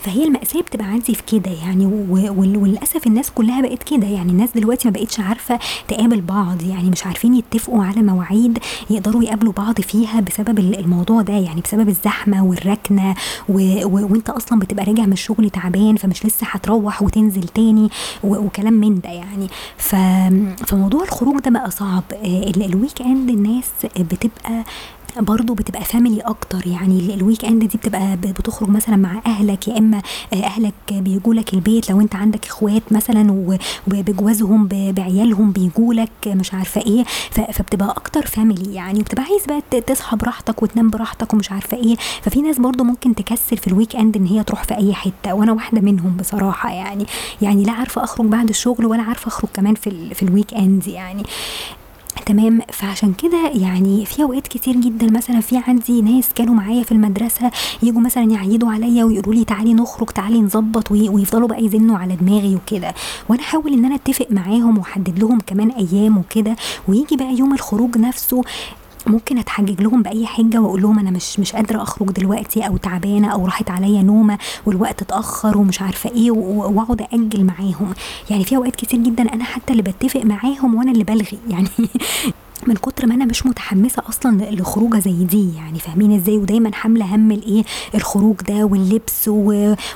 فهي 0.01 0.23
المأساة 0.23 0.61
بتبقى 0.61 0.85
عندي 0.87 1.15
في 1.15 1.23
كده 1.27 1.51
يعني 1.51 1.85
وللأسف 2.29 3.07
الناس 3.07 3.31
كلها 3.31 3.61
بقت 3.61 3.83
كده 3.83 4.07
يعني 4.07 4.31
الناس 4.31 4.49
دلوقتي 4.55 4.87
ما 4.87 4.93
بقتش 4.93 5.19
عارفة 5.19 5.59
تقابل 5.87 6.21
بعض 6.21 6.61
يعني 6.63 6.89
مش 6.89 7.05
عارفين 7.05 7.33
يتفقوا 7.35 7.83
على 7.83 8.01
مواعيد 8.01 8.59
يقدروا 8.89 9.23
يقابلوا 9.23 9.53
بعض 9.53 9.81
فيها 9.81 10.19
بسبب 10.21 10.59
الموضوع 10.59 11.21
ده 11.21 11.33
يعني 11.33 11.61
بسبب 11.61 11.89
الزحمة 11.89 12.43
والركنة 12.45 13.15
و... 13.49 13.53
و... 13.85 14.07
وانت 14.11 14.29
أصلا 14.29 14.59
بتبقى 14.59 14.85
راجع 14.85 15.05
من 15.05 15.13
الشغل 15.13 15.49
تعبان 15.49 15.95
فمش 15.95 16.25
لسه 16.25 16.47
هتروح 16.49 17.01
وتنزل 17.01 17.43
تاني 17.43 17.89
و... 18.23 18.35
وكلام 18.35 18.73
من 18.73 18.99
ده 18.99 19.09
يعني. 19.09 19.47
ف... 19.77 19.95
فموضوع 20.67 21.03
الخروج 21.03 21.39
ده 21.41 21.51
بقى 21.51 21.71
صعب. 21.71 22.03
ال 22.57 23.01
weekend 23.01 23.29
الناس 23.29 23.69
بتبقى 23.99 24.63
برضو 25.19 25.53
بتبقى 25.53 25.83
family 25.83 26.21
أكتر. 26.21 26.67
يعني 26.67 27.13
ال 27.15 27.45
weekend 27.45 27.63
دي 27.63 27.77
بتبقى 27.77 28.17
بتخرج 28.17 28.69
مثلا 28.69 28.95
مع 28.95 29.21
أهلك 29.25 29.67
يا 29.67 29.77
إما 29.77 30.01
أهلك 30.33 30.73
بيجوا 30.91 31.33
لك 31.33 31.53
البيت. 31.53 31.89
لو 31.91 32.01
أنت 32.01 32.15
عندك 32.15 32.45
إخوات 32.45 32.83
مثلا 32.91 33.31
وبأجوازهم 33.87 34.67
بعيالهم 34.67 35.51
بيجوا 35.51 35.93
لك 35.93 36.11
مش 36.27 36.53
عارفة 36.53 36.81
إيه. 36.81 37.03
فبتبقى 37.31 37.89
أكتر 37.89 38.25
family 38.25 38.73
يعني. 38.73 38.99
وبتبقى 38.99 39.23
عايز 39.23 39.45
بقى 39.45 39.81
تصحى 39.81 40.17
براحتك 40.17 40.63
وتنام 40.63 40.89
براحتك 40.89 41.33
ومش 41.33 41.51
عارفة 41.51 41.77
إيه. 41.77 41.95
ففي 42.21 42.41
ناس 42.41 42.59
برضو 42.59 42.83
ممكن 42.83 43.15
تكسل 43.15 43.57
في 43.57 43.67
ال 43.67 43.95
weekend 43.95 44.15
إن 44.17 44.25
هي 44.25 44.43
تروح 44.43 44.63
في 44.63 44.75
أي 44.77 44.93
حتة. 44.93 45.33
وأنا 45.33 45.51
واحدة 45.53 45.81
منهم 45.81 46.17
بصراحة 46.17 46.71
يعني. 46.71 47.05
يعني 47.41 47.63
لا 47.63 47.71
عارفة 47.71 48.03
أخرج 48.03 48.25
بعد 48.27 48.49
الشغل 48.49 48.85
ولا 48.85 49.01
عارفة 49.01 49.27
أخرج 49.27 49.49
كمان 49.53 49.75
في 49.75 50.13
في 50.15 50.23
ال 50.23 50.53
weekend 50.53 50.87
يعني. 50.87 51.23
تمام؟ 52.25 52.61
فعشان 52.73 53.13
كده 53.13 53.51
يعني 53.53 54.05
في 54.05 54.23
أوقات 54.23 54.47
كتير 54.47 54.75
جدا 54.75 55.11
مثلا 55.11 55.39
في 55.41 55.57
عندي 55.67 56.01
ناس 56.01 56.29
كانوا 56.35 56.55
معايا 56.55 56.83
في 56.83 56.91
المدرسة 56.91 57.51
يجوا 57.83 58.01
مثلا 58.01 58.23
يعيدوا 58.23 58.71
عليا 58.71 59.03
ويقولوا 59.03 59.33
لي 59.33 59.43
تعالي 59.45 59.73
نخرج 59.73 60.09
تعالي 60.09 60.41
نظبط 60.41 60.91
ويفضلوا 60.91 61.47
بقى 61.47 61.65
يزنوا 61.65 61.97
على 61.97 62.15
دماغي 62.15 62.55
وكده. 62.55 62.93
وأنا 63.29 63.41
أحاول 63.41 63.73
إن 63.73 63.85
أنا 63.85 63.95
أتفق 63.95 64.27
معاهم 64.29 64.77
وأحدد 64.77 65.19
لهم 65.19 65.39
كمان 65.47 65.69
أيام 65.71 66.17
وكده. 66.17 66.55
ويجي 66.87 67.15
بقى 67.15 67.33
يوم 67.37 67.53
الخروج 67.53 67.97
نفسه 67.97 68.41
ممكن 69.07 69.37
أتحجج 69.37 69.81
لهم 69.81 70.03
بأي 70.03 70.25
حجة 70.27 70.59
وأقول 70.61 70.81
لهم 70.81 70.99
أنا 70.99 71.11
مش 71.11 71.39
مش 71.39 71.53
قادرة 71.53 71.81
أخرج 71.81 72.11
دلوقتي 72.11 72.67
أو 72.67 72.77
تعبانة 72.77 73.27
أو 73.33 73.45
راحت 73.45 73.71
عليا 73.71 74.01
نومة 74.01 74.37
والوقت 74.65 75.01
اتأخر 75.01 75.57
ومش 75.57 75.81
عارفة 75.81 76.09
إيه 76.11 76.31
وأقعد 76.31 77.01
أجل 77.13 77.43
معاهم. 77.43 77.93
يعني 78.29 78.43
في 78.43 78.55
أوقات 78.55 78.75
كتير 78.75 78.99
جدا 78.99 79.33
أنا 79.33 79.43
حتى 79.43 79.71
اللي 79.71 79.83
بتفق 79.83 80.21
معاهم 80.25 80.75
وأنا 80.75 80.91
اللي 80.91 81.03
بلغي. 81.03 81.37
يعني 81.49 81.67
من 82.67 82.75
كتر 82.75 83.05
ما 83.07 83.15
أنا 83.15 83.25
مش 83.25 83.45
متحمسة 83.45 84.03
أصلا 84.09 84.45
لخروجة 84.51 84.99
زي 84.99 85.23
دي 85.23 85.55
يعني 85.55 85.79
فاهمين 85.79 86.11
إزاي؟ 86.15 86.37
ودايما 86.37 86.71
حاملة 86.73 87.15
هم 87.15 87.31
الإيه؟ 87.31 87.63
الخروج 87.95 88.35
ده 88.35 88.65
واللبس 88.65 89.29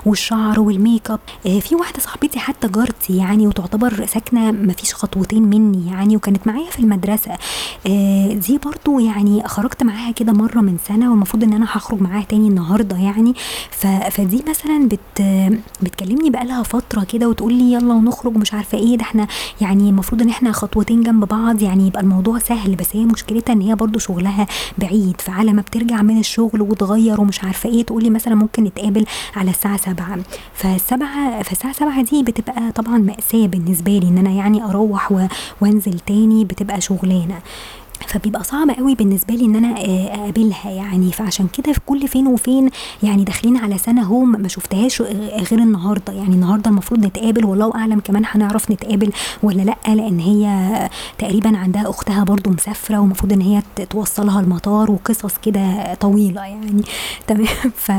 والشعر 0.06 0.60
والميك 0.60 1.12
أب. 1.12 1.20
آه 1.46 1.60
في 1.60 1.76
واحدة 1.76 2.00
صاحبتي 2.00 2.40
حتى 2.40 2.68
جارتي 2.68 3.18
يعني 3.18 3.48
وتعتبر 3.48 4.06
ساكنة 4.06 4.52
ما 4.52 4.74
فيش 4.74 4.94
خطوتين 4.94 5.44
مني 5.44 5.88
يعني 5.92 6.16
وكانت 6.16 6.48
معايا 6.48 6.70
في 6.70 6.80
المدرسة. 6.80 7.32
آه 7.88 8.34
دي 8.34 8.58
برضو 8.66 9.00
يعني 9.00 9.44
خرجت 9.48 9.84
معاها 9.84 10.12
كده 10.12 10.34
مرة 10.34 10.60
من 10.62 10.78
سنة 10.88 11.12
والمفروض 11.12 11.44
إن 11.44 11.54
أنا 11.54 11.66
هخرج 11.70 12.02
معاها 12.02 12.24
تاني 12.24 12.48
النهارده 12.48 12.98
يعني. 12.98 13.34
فدي 14.12 14.44
مثلا 14.50 14.88
بت 14.88 15.22
بتكلمني 15.82 16.30
بقالها 16.30 16.64
فترة 16.64 17.04
كده 17.04 17.28
وتقول 17.30 17.54
لي 17.54 17.74
يلا 17.74 17.94
ونخرج 17.94 18.38
مش 18.38 18.54
عارفة 18.54 18.78
إيه 18.78 18.98
ده 18.98 19.04
إحنا 19.04 19.28
يعني 19.62 19.90
المفروض 19.90 20.22
إن 20.22 20.30
إحنا 20.30 20.52
خطوتين 20.52 21.04
جنب 21.04 21.26
بعض 21.26 21.62
يعني 21.62 21.88
يبقى 21.88 22.02
الموضوع 22.02 22.38
سهل 22.50 22.76
بس 22.76 22.96
هي 22.96 23.06
مشكلتها 23.06 23.54
إن 23.54 23.62
هي 23.62 23.76
برضو 23.76 24.00
شغلها 24.00 24.48
بعيد 24.78 25.22
فعلى 25.22 25.54
ما 25.54 25.62
بترجع 25.62 26.02
من 26.02 26.20
الشغل 26.20 26.62
وتغير 26.62 27.22
ومش 27.22 27.44
عارفة 27.44 27.70
إيه 27.70 27.84
تقولي 27.84 28.10
مثلا 28.10 28.36
ممكن 28.36 28.64
نتقابل 28.64 29.06
على 29.36 29.50
الساعة 29.52 29.78
7 29.78 30.18
فالسبعة 30.54 31.42
فالساعة 31.44 31.74
7 31.74 32.02
دي 32.04 32.24
بتبقى 32.24 32.72
طبعا 32.72 32.98
مأساة 32.98 33.48
بالنسبة 33.48 33.92
لي 33.98 34.08
إن 34.08 34.18
أنا 34.18 34.30
يعني 34.30 34.64
أروح 34.64 35.28
وأنزل 35.62 36.00
تاني 36.00 36.46
بتبقى 36.46 36.82
شغلانة. 36.82 37.40
فبيبقى 38.08 38.44
صعب 38.44 38.70
قوي 38.70 38.96
بالنسبة 38.96 39.34
لي 39.36 39.46
إن 39.46 39.56
أنا 39.56 39.80
آه، 39.80 40.16
أقابلها 40.16 40.72
يعني. 40.72 41.12
فعشان 41.12 41.48
كده 41.48 41.74
في 41.74 41.80
كل 41.86 42.08
فين 42.08 42.28
وفين 42.28 42.70
يعني 43.04 43.24
داخلين 43.24 43.58
على 43.58 43.78
سنة 43.78 44.04
هوم 44.04 44.32
ما 44.32 44.48
شفتهاش 44.48 45.02
غير 45.52 45.60
النهارده. 45.60 46.14
يعني 46.14 46.36
النهارده 46.36 46.70
المفروض 46.70 47.06
نتقابل 47.06 47.46
والله 47.46 47.76
أعلم 47.76 48.00
كمان 48.00 48.24
هنعرف 48.26 48.72
نتقابل 48.72 49.12
ولا 49.44 49.62
لأ 49.62 49.78
لأن 49.88 50.20
هي 50.20 50.90
تقريبا 51.18 51.58
عندها 51.58 51.90
أختها 51.90 52.24
برضو 52.24 52.50
مسافرة 52.50 52.98
ومفروض 53.00 53.34
إن 53.34 53.42
هي 53.42 53.62
توصلها 53.90 54.40
المطار 54.40 54.92
وقصص 54.92 55.34
كده 55.44 55.94
طويلة 55.94 56.42
يعني. 56.42 56.82
تمام. 57.28 57.48
ف 57.76 57.92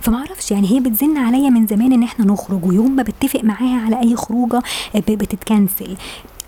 فما 0.00 0.18
أعرفش 0.18 0.50
يعني 0.50 0.70
هي 0.70 0.80
بتزن 0.80 1.16
عليا 1.16 1.50
من 1.50 1.66
زمان 1.66 1.92
إن 1.92 2.02
إحنا 2.02 2.26
نخرج 2.26 2.64
ويوم 2.66 2.96
ما 2.96 3.02
بتفق 3.02 3.44
معاها 3.44 3.80
على 3.86 4.00
أي 4.00 4.16
خروجة 4.16 4.62
بتتكنسل 4.94 5.96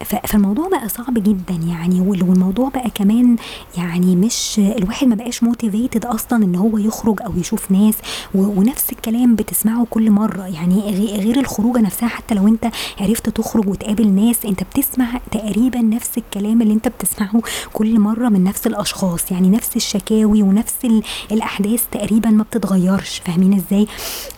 فالموضوع 0.05 0.69
بقى 0.69 0.89
صعب 0.89 1.15
جدا 1.15 1.55
يعني 1.69 2.01
والموضوع 2.01 2.69
بقى 2.69 2.91
كمان 2.91 3.37
يعني 3.77 4.17
مش 4.17 4.59
الواحد 4.59 5.07
ما 5.07 5.15
بقاش 5.15 5.43
motivated 5.43 6.05
أصلا 6.07 6.45
إن 6.45 6.55
هو 6.55 6.79
يخرج 6.79 7.23
أو 7.23 7.33
يشوف 7.37 7.71
ناس 7.71 7.95
ونفس 8.35 8.93
الكلام 8.93 9.35
بتسمعه 9.35 9.87
كل 9.91 10.11
مرة 10.11 10.43
يعني 10.47 10.81
غير 11.19 11.41
الخروجة 11.41 11.79
نفسها 11.81 12.09
حتى 12.09 12.35
لو 12.35 12.49
أنت 12.49 12.71
عرفت 13.01 13.29
تخرج 13.29 13.69
وتقابل 13.69 14.09
ناس 14.09 14.45
أنت 14.47 14.63
بتسمع 14.63 15.21
تقريبا 15.31 15.79
نفس 15.79 16.11
الكلام 16.19 16.63
اللي 16.63 16.75
أنت 16.75 16.89
بتسمعه 16.89 17.43
كل 17.73 18.01
مرة 18.01 18.29
من 18.29 18.45
نفس 18.45 18.67
الأشخاص 18.67 19.31
يعني 19.33 19.49
نفس 19.49 19.77
الشكاوي 19.77 20.43
ونفس 20.43 20.87
الأحداث 21.33 21.85
تقريبا 21.93 22.31
ما 22.31 22.43
بتتغيرش 22.43 23.23
فاهمين 23.25 23.55
إزاي؟ 23.55 23.87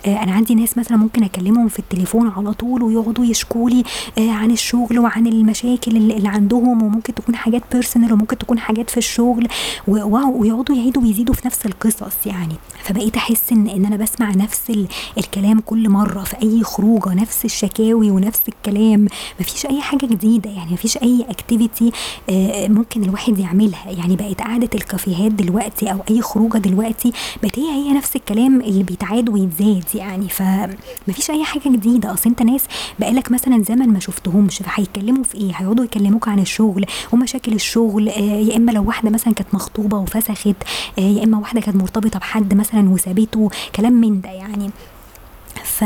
آه 0.06 0.22
أنا 0.22 0.32
عندي 0.32 0.54
ناس 0.54 0.78
مثلا 0.78 0.96
ممكن 0.96 1.22
أكلمهم 1.24 1.68
في 1.68 1.78
التليفون 1.78 2.28
على 2.36 2.52
طول 2.52 2.82
ويقعدوا 2.82 3.24
يشكوا 3.24 3.70
لي 3.70 3.84
آه 4.18 4.30
عن 4.30 4.50
الشغل 4.50 4.98
وعن 4.98 5.26
المشاكل 5.48 5.96
اللي 5.96 6.28
عندهم 6.28 6.82
وممكن 6.82 7.14
تكون 7.14 7.36
حاجات 7.36 7.62
personal 7.72 8.12
وممكن 8.12 8.38
تكون 8.38 8.58
حاجات 8.58 8.90
في 8.90 8.96
الشغل 8.96 9.48
ويقعدوا 9.88 10.76
يعيدوا 10.76 11.02
ويزيدوا 11.02 11.34
في 11.34 11.46
نفس 11.46 11.66
القصص 11.66 12.26
يعني. 12.26 12.54
فبقيت 12.82 13.16
أحس 13.16 13.52
ان 13.52 13.68
إن 13.68 13.86
أنا 13.86 13.96
بسمع 13.96 14.30
نفس 14.30 14.72
الكلام 15.18 15.60
كل 15.60 15.88
مرة 15.88 16.22
في 16.24 16.42
أي 16.42 16.64
خروجة 16.64 17.14
نفس 17.14 17.44
الشكاوي 17.44 18.10
ونفس 18.10 18.40
الكلام. 18.48 19.06
مفيش 19.40 19.66
أي 19.66 19.80
حاجة 19.80 20.06
جديدة 20.06 20.50
يعني 20.50 20.72
مفيش 20.72 20.96
أي 20.96 21.26
اكتيفيتي 21.28 21.92
آه، 22.30 22.68
ممكن 22.68 23.04
الواحد 23.04 23.38
يعملها. 23.38 23.90
يعني 23.90 24.16
بقت 24.16 24.40
قعدة 24.40 24.70
الكافيهات 24.74 25.32
دلوقتي 25.32 25.92
أو 25.92 25.98
أي 26.10 26.22
خروجة 26.22 26.58
دلوقتي 26.58 27.12
بقت 27.42 27.58
هي 27.58 27.70
هي 27.70 27.92
نفس 27.92 28.16
الكلام 28.16 28.60
اللي 28.60 28.82
بيتعاد 28.82 29.28
ويتزاد 29.28 29.84
يعني. 29.94 30.28
فمفيش 30.28 31.30
أي 31.30 31.44
حاجة 31.44 31.68
جديدة. 31.68 32.12
أصل 32.14 32.30
أنت 32.30 32.42
ناس 32.42 32.62
بقالك 32.98 33.30
مثلا 33.32 33.62
زمن 33.62 33.88
ما 33.88 34.00
شفتهمش 34.00 34.58
فهيتكلموا 34.58 35.24
في 35.24 35.37
إيه 35.38 35.52
هيقعدوا 35.54 35.84
يكلموك 35.84 36.28
عن 36.28 36.38
الشغل 36.38 36.86
ومشاكل 37.12 37.52
الشغل 37.52 38.08
آه، 38.08 38.12
يا 38.20 38.56
إما 38.56 38.72
لو 38.72 38.84
واحدة 38.84 39.10
مثلا 39.10 39.34
كانت 39.34 39.54
مخطوبة 39.54 39.98
وفسخت 39.98 40.56
آه، 40.98 41.00
يا 41.02 41.24
إما 41.24 41.38
واحدة 41.38 41.60
كانت 41.60 41.76
مرتبطة 41.76 42.18
بحد 42.18 42.54
مثلا 42.54 42.90
وسابته 42.90 43.50
كلام 43.76 43.92
من 43.92 44.20
ده 44.20 44.28
يعني. 44.30 44.70
ف... 45.64 45.84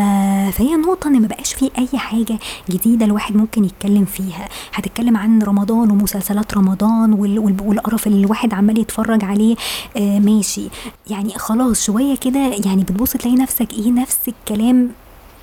فهي 0.53 0.75
نقطة 0.77 1.09
إن 1.09 1.23
مبقاش 1.23 1.55
في 1.55 1.71
أي 1.79 1.99
حاجة 1.99 2.39
جديدة 2.71 3.05
الواحد 3.07 3.37
ممكن 3.37 3.65
يتكلم 3.65 4.05
فيها. 4.05 4.49
هتتكلم 4.75 5.17
عن 5.17 5.43
رمضان 5.43 5.91
ومسلسلات 5.91 6.55
رمضان 6.55 7.13
وال... 7.13 7.39
والقرف 7.39 8.07
اللي 8.07 8.25
الواحد 8.25 8.55
عمال 8.55 8.79
يتفرج 8.79 9.25
عليه 9.25 9.57
آه 9.97 10.19
ماشي. 10.19 10.69
يعني 11.11 11.33
خلاص 11.39 11.85
شوية 11.85 12.17
كده 12.17 12.41
يعني 12.65 12.83
بتبص 12.83 13.13
تلاقي 13.13 13.37
نفسك 13.37 13.73
إيه 13.73 13.91
نفس 13.91 14.19
الكلام 14.29 14.91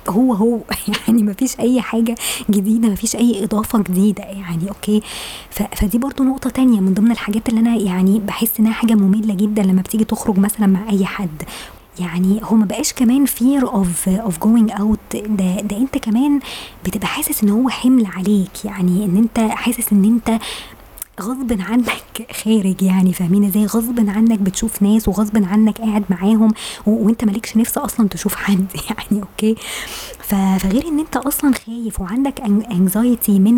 هو 0.08 0.34
هو. 0.34 0.58
يعني 1.08 1.22
ما 1.22 1.32
فيش 1.32 1.60
أي 1.60 1.80
حاجة 1.80 2.14
جديدة 2.50 2.88
ما 2.88 2.94
فيش 2.94 3.16
أي 3.16 3.44
إضافة 3.44 3.78
جديدة 3.78 4.22
يعني 4.24 4.68
okay؟ 4.68 5.02
ف 5.50 5.62
فدي 5.62 5.98
برضه 5.98 6.24
نقطة 6.24 6.50
تانية 6.50 6.80
من 6.80 6.94
ضمن 6.94 7.10
الحاجات 7.12 7.48
اللي 7.48 7.60
أنا 7.60 7.76
يعني 7.76 8.18
باحس 8.18 8.60
إنها 8.60 8.72
حاجة 8.72 8.94
مملة 8.94 9.34
جدًا 9.34 9.62
لما 9.62 9.82
بتيجي 9.82 10.04
تخرج 10.04 10.38
مثلًا 10.38 10.66
مع 10.66 10.90
أي 10.90 11.06
حد، 11.06 11.42
يعني 11.98 12.40
هو 12.44 12.56
ما 12.56 12.64
بقاش 12.64 12.92
كمان 12.92 13.26
fear 13.26 13.62
of 13.64 14.10
of 14.28 14.32
going 14.46 14.72
out. 14.78 15.16
ده 15.28 15.60
ده 15.60 15.76
أنت 15.76 15.98
كمان 15.98 16.40
بتبقى 16.84 17.06
حاسس 17.06 17.42
إن 17.44 17.48
هو 17.48 17.68
حمل 17.68 18.06
عليك، 18.06 18.64
يعني 18.64 19.04
إن 19.04 19.16
أنت 19.16 19.40
حاسس 19.40 19.92
إن 19.92 20.04
أنت 20.04 20.40
غصبٍ 21.20 21.56
عنك 21.60 22.26
خارج 22.44 22.82
يعني 22.82 23.12
فاهمين 23.12 23.44
إزاي؟ 23.44 23.66
غصبٍ 23.66 24.08
عنك 24.08 24.38
بتشوف 24.38 24.82
ناس 24.82 25.08
وغصبٍ 25.08 25.44
عنك 25.44 25.78
قاعد 25.80 26.04
معاهم 26.10 26.52
و 26.86 26.90
وأنت 27.06 27.24
ما 27.24 27.30
لكش 27.30 27.56
نِفس 27.56 27.78
أصلًا 27.78 28.08
تشوف 28.08 28.34
حد 28.34 28.66
يعني 28.90 29.22
okay، 29.22 29.54
ف 30.18 30.34
فغير 30.34 30.88
إن 30.88 30.98
أنت 30.98 31.16
أصلًا 31.16 31.52
خايف 31.66 32.00
وعندك 32.00 32.40
anxiety 32.70 33.30
من 33.30 33.54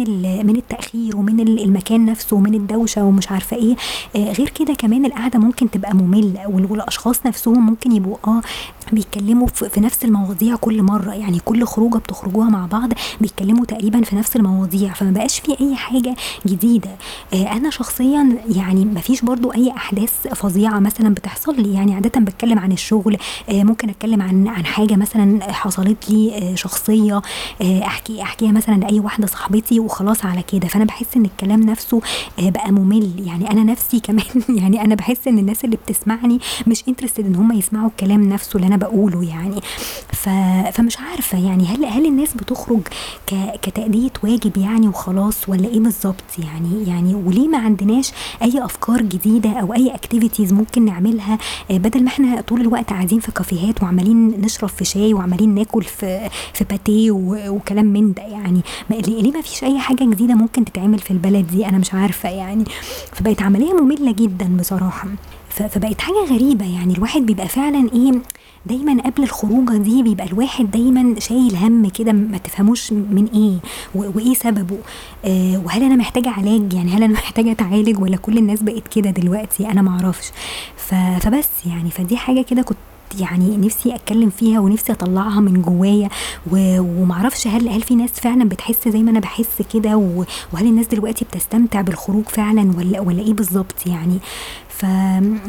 من 0.46 0.56
التأخير 0.56 1.16
ومن 1.16 1.40
ال 1.40 1.64
المكان 1.64 2.06
نفسه 2.06 2.36
ومن 2.36 2.54
الدوشة 2.54 3.04
ومش 3.04 3.30
عارفة 3.30 3.56
إيه، 3.56 3.76
آآ 4.16 4.32
غير 4.32 4.48
كده 4.48 4.74
كمان 4.74 5.04
القعدة 5.04 5.38
ممكن 5.38 5.70
تبقى 5.70 5.94
مملة 5.96 6.48
وال 6.48 6.66
والأشخاص 6.72 7.26
نفسهم 7.26 7.66
ممكن 7.66 7.92
يبقوا 7.92 8.16
آه 8.26 8.40
بيتكلموا 8.92 9.46
في 9.46 9.80
نفس 9.80 10.04
المواضيع 10.04 10.56
كل 10.56 10.82
مرة، 10.82 11.12
يعني 11.14 11.38
كل 11.44 11.64
خروجة 11.64 11.98
بتخرجوها 11.98 12.48
مع 12.48 12.66
بعض 12.66 12.88
بيتكلموا 13.20 13.64
تقريبًا 13.64 14.02
في 14.02 14.16
نفس 14.16 14.36
المواضيع، 14.36 14.92
فما 14.92 15.10
بقاش 15.10 15.38
في 15.40 15.56
أي 15.60 15.76
حاجة 15.76 16.16
جديدة. 16.46 16.90
آآ 17.34 17.52
أنا 17.52 17.70
شخصيًا 17.70 18.38
يعني 18.56 18.84
ما 18.84 19.00
فيش 19.00 19.20
برضه 19.22 19.54
أي 19.54 19.70
أحداث 19.70 20.12
فظيعة 20.34 20.78
مثلًا 20.78 21.14
بتحصل 21.14 21.62
لي، 21.62 21.74
يعني 21.74 21.94
عادةً 21.94 22.20
باتكلم 22.20 22.58
عن 22.58 22.72
الشغل، 22.72 23.16
آآ 23.48 23.64
ممكن 23.64 23.88
أتكلم 23.90 24.22
عن 24.22 24.48
عن 24.48 24.64
حاجة 24.66 24.96
مثلًا 24.96 25.52
حصلت 25.52 26.10
لي 26.10 26.36
آآ 26.52 26.54
شخصية. 26.54 27.22
أحكي 27.62 28.22
أحكيها 28.22 28.52
مثلًا 28.52 28.74
لأي 28.74 29.00
واحدة 29.00 29.26
صاحبتي 29.26 29.80
وخلاص 29.80 30.24
على 30.24 30.42
كده، 30.42 30.68
فأنا 30.68 30.84
باحس 30.84 31.16
إن 31.16 31.24
الكلام 31.24 31.60
نفسه 31.62 32.00
بقى 32.38 32.72
ممل، 32.72 33.12
يعني 33.26 33.50
أنا 33.50 33.64
نفسي 33.64 34.00
كمان 34.00 34.24
يعني 34.60 34.80
أنا 34.84 34.94
باحس 34.94 35.28
إن 35.28 35.38
الناس 35.38 35.64
اللي 35.64 35.76
بتسمعني 35.76 36.38
مش 36.66 36.82
interested 36.82 37.18
إن 37.20 37.34
هم 37.34 37.52
يسمعوا 37.52 37.88
الكلام 37.88 38.22
نفسه. 38.28 38.58
أنا 38.72 38.80
باقوله 38.80 39.24
يعني، 39.24 39.60
ف 40.12 40.28
فمش 40.72 40.98
عارفة 40.98 41.38
يعني 41.46 41.64
هل 41.66 41.84
هل 41.84 42.06
الناس 42.06 42.34
بتخرج 42.34 42.80
ك 43.26 43.34
كتأدية 43.62 44.10
واجب 44.24 44.56
يعني 44.56 44.88
وخلاص 44.88 45.48
والّا 45.48 45.68
إيه 45.68 45.80
بالضبط 45.80 46.24
يعني؟ 46.38 46.88
يعني 46.88 47.14
وليه 47.14 47.48
ما 47.48 47.58
عندناش 47.58 48.12
أي 48.42 48.64
أفكار 48.64 49.02
جديدة 49.02 49.50
أو 49.50 49.74
أي 49.74 49.92
activities 49.92 50.52
ممكن 50.52 50.84
نعملها 50.84 51.38
آآ 51.70 51.78
بدل 51.78 52.02
ما 52.04 52.08
إحنا 52.08 52.40
طول 52.40 52.60
الوقت 52.60 52.90
قاعدين 52.90 53.20
في 53.20 53.32
كافيهات 53.32 53.82
وعمالين 53.82 54.40
نشرب 54.40 54.68
في 54.68 54.84
شاي 54.84 55.14
وعمالين 55.14 55.54
ناكل 55.54 55.82
في 55.82 56.28
في 56.54 56.64
باتيه 56.64 57.10
وكلام 57.50 57.86
من 57.86 58.12
ده 58.12 58.22
يعني، 58.22 58.60
ليه 58.90 59.32
ما 59.32 59.40
فيش 59.40 59.64
أي 59.64 59.78
حاجة 59.78 60.04
جديدة 60.04 60.34
ممكن 60.34 60.64
تتعمل 60.64 60.98
في 60.98 61.10
البلد 61.10 61.46
دي؟ 61.46 61.66
أنا 61.66 61.78
مش 61.78 61.94
عارفة 61.94 62.28
يعني، 62.28 62.64
فبقت 63.12 63.42
عملية 63.42 63.72
مملة 63.72 64.12
جدًا 64.12 64.56
بصراحة، 64.60 65.08
ف 65.48 65.62
فبقت 65.62 66.00
حاجة 66.00 66.24
غريبة 66.30 66.64
يعني. 66.74 66.94
الواحد 66.94 67.22
بيبقى 67.22 67.48
فعلًا 67.48 67.88
إيه 67.92 68.12
دايمًا 68.66 69.02
قبل 69.02 69.22
الخروجة 69.22 69.76
دي 69.76 70.02
بيبقى 70.02 70.26
الواحد 70.26 70.70
دايمًا 70.70 71.20
شايل 71.20 71.56
هَم 71.56 71.88
كده 71.88 72.12
ما 72.12 72.38
تفهموش 72.38 72.92
من 72.92 73.28
إيه 73.34 73.58
و 73.94 74.10
وإيه 74.18 74.34
سببه، 74.34 74.78
آآ 75.24 75.62
وهل 75.64 75.82
أنا 75.82 75.96
محتاجة 75.96 76.30
علاج؟ 76.30 76.72
يعني 76.74 76.90
هل 76.90 77.02
أنا 77.02 77.12
محتاجة 77.12 77.50
أتعالج 77.52 78.00
والّا 78.02 78.16
كل 78.16 78.38
الناس 78.38 78.62
بقت 78.62 78.88
كده 78.88 79.10
دلوقتي؟ 79.10 79.66
أعرفش، 79.90 80.30
ف 80.76 80.94
فبس 80.94 81.48
يعني 81.66 81.90
فدي 81.90 82.16
حاجة 82.16 82.42
كده 82.42 82.62
كنت 82.62 82.78
يعني 83.20 83.56
نفسي 83.56 83.94
أتكلم 83.94 84.30
فيها 84.30 84.60
ونفسي 84.60 84.92
أطلعها 84.92 85.40
من 85.40 85.62
جوايا. 85.62 86.08
و 86.52 86.80
وما 86.80 87.14
أعرفش 87.14 87.46
هل 87.46 87.68
هل 87.68 87.82
في 87.82 87.94
ناس 87.94 88.10
فعلًا 88.10 88.44
بتحس 88.48 88.88
زي 88.88 89.02
ما 89.02 89.10
أنا 89.10 89.20
باحس 89.20 89.62
كده؟ 89.74 89.96
وهل 89.96 90.66
الناس 90.66 90.86
دلوقتي 90.86 91.24
بتستمتع 91.24 91.80
بالخروج 91.80 92.24
فعلًا 92.28 92.72
والّا 92.76 93.00
والّا 93.00 93.22
إيه 93.22 93.34
بالضبط 93.34 93.86
يعني؟ 93.86 94.18
ف 94.78 94.86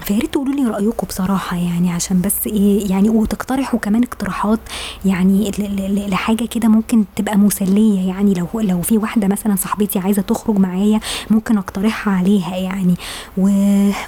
فيا 0.06 0.20
ريت 0.20 0.32
تقولوا 0.34 0.54
لي 0.56 0.64
رأيكم 0.70 1.08
بصراحة 1.08 1.58
يعني 1.58 1.92
عشان 1.92 2.22
بس 2.22 2.48
إيه 2.48 2.90
يعني 2.92 3.10
وتقترحوا 3.10 3.80
كمان 3.80 4.04
اقتراحات 4.04 4.60
يعني 5.06 5.52
ل 5.60 5.62
ل 5.96 6.10
لحاجة 6.10 6.46
كده 6.46 6.68
ممكن 6.68 7.04
تبقى 7.16 7.38
مسلية 7.38 8.08
يعني 8.08 8.34
لو 8.34 8.48
لو 8.60 8.82
في 8.82 8.98
واحدة 8.98 9.28
مثلًا 9.28 9.56
صاحبتي 9.56 10.00
عايزة 10.00 10.22
تخرج 10.22 10.58
معايا 10.58 11.00
ممكن 11.30 11.58
أقترحها 11.58 12.14
عليها 12.14 12.56
يعني، 12.58 12.96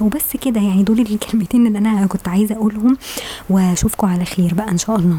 وبس 0.02 0.38
كده 0.42 0.62
يعني 0.62 0.84
دول 0.84 1.00
الكلمتين 1.00 1.68
اللي 1.68 1.78
أنا 1.80 2.08
كنت 2.08 2.28
عايزة 2.28 2.56
أقولهم 2.56 2.98
وأشوفكم 3.50 4.08
على 4.08 4.26
خير 4.26 4.54
بقى 4.54 4.70
إن 4.72 4.78
شاء 4.78 4.96
الله. 4.96 5.18